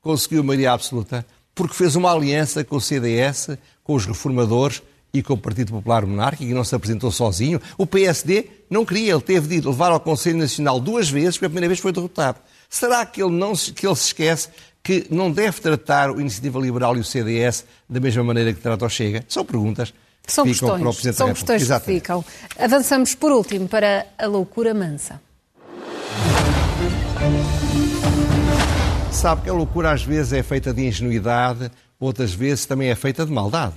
conseguiu 0.00 0.44
maioria 0.44 0.72
absoluta 0.72 1.24
porque 1.54 1.74
fez 1.74 1.96
uma 1.96 2.12
aliança 2.12 2.62
com 2.62 2.76
o 2.76 2.80
CDS, 2.80 3.58
com 3.82 3.94
os 3.94 4.06
reformadores 4.06 4.80
e 5.12 5.22
com 5.22 5.34
o 5.34 5.38
Partido 5.38 5.72
Popular 5.72 6.06
Monárquico 6.06 6.48
e 6.48 6.54
não 6.54 6.62
se 6.62 6.74
apresentou 6.74 7.10
sozinho. 7.10 7.60
O 7.76 7.84
PSD 7.84 8.48
não 8.70 8.84
queria, 8.84 9.12
ele 9.12 9.20
teve 9.20 9.60
de 9.60 9.66
levar 9.66 9.90
ao 9.90 9.98
Conselho 9.98 10.38
Nacional 10.38 10.78
duas 10.78 11.10
vezes, 11.10 11.34
porque 11.34 11.46
a 11.46 11.48
primeira 11.48 11.66
vez 11.66 11.80
foi 11.80 11.90
derrotado. 11.90 12.38
Será 12.70 13.04
que 13.04 13.20
ele, 13.20 13.32
não, 13.32 13.54
que 13.54 13.86
ele 13.86 13.96
se 13.96 14.06
esquece 14.06 14.50
que 14.84 15.06
não 15.10 15.32
deve 15.32 15.60
tratar 15.60 16.10
o 16.10 16.20
Iniciativa 16.20 16.60
Liberal 16.60 16.96
e 16.96 17.00
o 17.00 17.04
CDS 17.04 17.64
da 17.88 17.98
mesma 17.98 18.22
maneira 18.22 18.52
que 18.52 18.60
trata 18.60 18.86
o 18.86 18.88
Chega? 18.88 19.24
São 19.26 19.44
perguntas 19.44 19.92
que 20.22 20.32
são 20.32 20.44
ficam 20.44 20.68
questões, 20.68 20.80
para 20.80 20.90
o 20.90 20.92
Presidente 20.92 21.16
são 21.16 21.26
da 21.26 21.34
questões 21.34 21.66
que 21.66 21.80
ficam. 21.80 22.24
Avançamos 22.58 23.14
por 23.14 23.32
último 23.32 23.66
para 23.66 24.06
a 24.16 24.26
loucura 24.26 24.72
mansa. 24.74 25.20
Sabe 29.12 29.42
que 29.42 29.50
a 29.50 29.52
loucura 29.52 29.90
às 29.90 30.02
vezes 30.02 30.32
é 30.32 30.42
feita 30.42 30.72
de 30.72 30.86
ingenuidade, 30.86 31.70
outras 31.98 32.32
vezes 32.32 32.66
também 32.66 32.88
é 32.88 32.94
feita 32.94 33.26
de 33.26 33.32
maldade. 33.32 33.74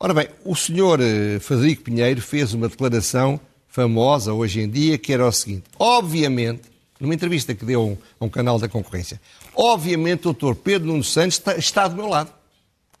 Ora 0.00 0.12
bem, 0.14 0.28
o 0.44 0.54
senhor 0.56 1.00
eh, 1.00 1.38
Frederico 1.40 1.82
Pinheiro 1.82 2.20
fez 2.20 2.54
uma 2.54 2.68
declaração 2.68 3.40
famosa 3.68 4.32
hoje 4.32 4.60
em 4.60 4.68
dia 4.68 4.98
que 4.98 5.12
era 5.12 5.26
o 5.26 5.32
seguinte: 5.32 5.64
obviamente, 5.78 6.62
numa 6.98 7.14
entrevista 7.14 7.54
que 7.54 7.64
deu 7.64 7.80
a 7.80 7.84
um, 7.84 7.96
a 8.20 8.24
um 8.24 8.28
canal 8.28 8.58
da 8.58 8.68
concorrência, 8.68 9.20
obviamente 9.54 10.20
o 10.22 10.32
doutor 10.32 10.56
Pedro 10.56 10.88
Nuno 10.88 11.04
Santos 11.04 11.36
está, 11.38 11.56
está 11.56 11.88
do 11.88 11.96
meu 11.96 12.08
lado, 12.08 12.32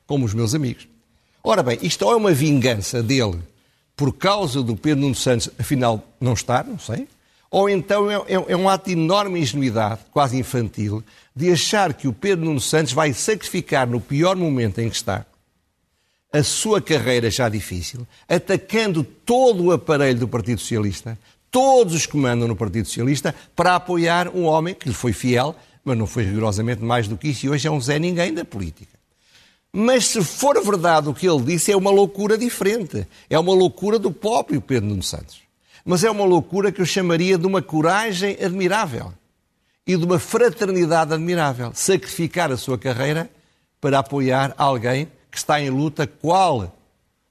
como 0.06 0.24
os 0.24 0.34
meus 0.34 0.54
amigos. 0.54 0.86
Ora 1.42 1.62
bem, 1.62 1.78
isto 1.82 2.04
é 2.04 2.14
uma 2.14 2.32
vingança 2.32 3.02
dele 3.02 3.40
por 3.96 4.12
causa 4.12 4.62
do 4.62 4.76
Pedro 4.76 5.02
Nuno 5.02 5.14
Santos, 5.14 5.50
afinal, 5.58 6.04
não 6.20 6.34
estar, 6.34 6.64
não 6.64 6.78
sei, 6.78 7.08
ou 7.50 7.68
então 7.68 8.10
é, 8.10 8.14
é- 8.28 8.44
é 8.52 8.56
um 8.56 8.68
ato 8.68 8.86
de 8.86 8.92
enorme 8.92 9.40
ingenuidade, 9.40 10.00
quase 10.10 10.36
infantil, 10.38 11.02
de 11.34 11.50
achar 11.52 11.94
que 11.94 12.06
o 12.08 12.12
Pedro 12.12 12.44
Nuno 12.44 12.60
Santos 12.60 12.92
vai 12.92 13.12
sacrificar 13.12 13.86
no 13.86 14.00
pior 14.00 14.36
momento 14.36 14.80
em 14.80 14.88
que 14.90 14.96
está 14.96 15.24
a 16.32 16.42
sua 16.42 16.80
carreira 16.82 17.30
já 17.30 17.48
difícil, 17.48 18.06
atacando 18.28 19.02
todo 19.02 19.64
o 19.64 19.72
aparelho 19.72 20.18
do 20.20 20.28
Partido 20.28 20.60
Socialista, 20.60 21.18
todos 21.50 21.94
os 21.94 22.04
que 22.04 22.16
mandam 22.18 22.46
no 22.46 22.54
Partido 22.56 22.86
Socialista, 22.86 23.34
para 23.56 23.76
apoiar 23.76 24.28
um 24.28 24.44
homem 24.44 24.74
que 24.74 24.88
lhe 24.88 24.94
foi 24.94 25.14
fiel, 25.14 25.56
mas 25.82 25.96
não 25.96 26.06
foi 26.06 26.24
rigorosamente 26.24 26.82
mais 26.84 27.08
do 27.08 27.16
que 27.16 27.28
isso, 27.28 27.46
e 27.46 27.48
hoje 27.48 27.66
é 27.66 27.70
um 27.70 27.80
Zé 27.80 27.98
Ninguém 27.98 28.34
da 28.34 28.44
política. 28.44 28.98
Mas 29.72 30.06
se 30.06 30.22
for 30.22 30.62
verdade 30.62 31.08
o 31.08 31.14
que 31.14 31.26
ele 31.26 31.42
disse, 31.42 31.72
é 31.72 31.76
uma 31.76 31.90
loucura 31.90 32.36
diferente. 32.36 33.06
É 33.28 33.38
uma 33.38 33.52
loucura 33.54 33.98
do 33.98 34.10
próprio 34.10 34.60
Pedro 34.60 34.88
Nuno 34.88 35.02
Santos. 35.02 35.40
Mas 35.88 36.04
é 36.04 36.10
uma 36.10 36.26
loucura 36.26 36.70
que 36.70 36.82
eu 36.82 36.84
chamaria 36.84 37.38
de 37.38 37.46
uma 37.46 37.62
coragem 37.62 38.36
admirável 38.44 39.10
e 39.86 39.96
de 39.96 40.04
uma 40.04 40.18
fraternidade 40.18 41.14
admirável. 41.14 41.70
Sacrificar 41.72 42.52
a 42.52 42.58
sua 42.58 42.76
carreira 42.76 43.30
para 43.80 43.98
apoiar 43.98 44.54
alguém 44.58 45.08
que 45.30 45.38
está 45.38 45.58
em 45.58 45.70
luta, 45.70 46.06
qual 46.06 46.76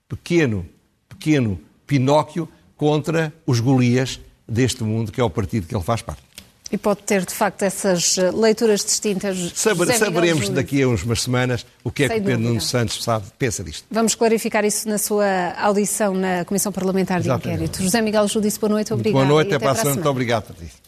pequeno, 0.10 0.68
pequeno 1.08 1.60
Pinóquio 1.86 2.50
contra 2.76 3.32
os 3.46 3.60
Golias 3.60 4.20
deste 4.48 4.84
mundo, 4.84 5.12
que 5.12 5.22
é 5.22 5.24
o 5.24 5.30
partido 5.30 5.68
que 5.68 5.76
ele 5.76 5.84
faz 5.84 6.02
parte. 6.02 6.27
E 6.72 6.78
pode 6.78 7.02
ter, 7.04 7.26
de 7.26 7.34
facto, 7.34 7.64
essas 7.64 8.18
eh, 8.18 8.32
leituras 8.32 8.84
distintas. 8.84 9.54
Saber, 9.56 9.94
saberemos 9.94 10.50
daqui 10.50 10.82
a 10.82 10.88
umas 10.88 11.22
semanas 11.22 11.66
o 11.84 11.92
que 11.92 12.04
é 12.04 12.10
que 12.10 12.16
o 12.16 12.24
Pedro 12.24 12.40
Nuno 12.40 12.62
Santos 12.62 13.04
sabe, 13.04 13.26
pensa 13.40 13.64
disto. 13.64 13.86
Vamos 13.90 14.16
clarificar 14.16 14.66
isso 14.66 14.88
na 14.90 14.98
sua 14.98 15.54
audição 15.58 16.14
na 16.14 16.44
Comissão 16.44 16.72
Parlamentar 16.72 17.22
de 17.22 17.28
Exatamente. 17.28 17.56
Inquérito. 17.56 17.84
José 17.84 18.02
Miguel 18.02 18.28
Judice, 18.28 18.60
boa 18.60 18.70
noite, 18.70 18.94
obrigado. 18.94 19.14
Boa 19.14 19.26
noite, 19.26 19.48
até, 19.48 19.56
até 19.56 19.64
para 19.64 19.72
a 19.72 19.76
semana. 19.76 19.96
Muito 19.96 20.10
obrigado, 20.10 20.44
Patrícia. 20.48 20.88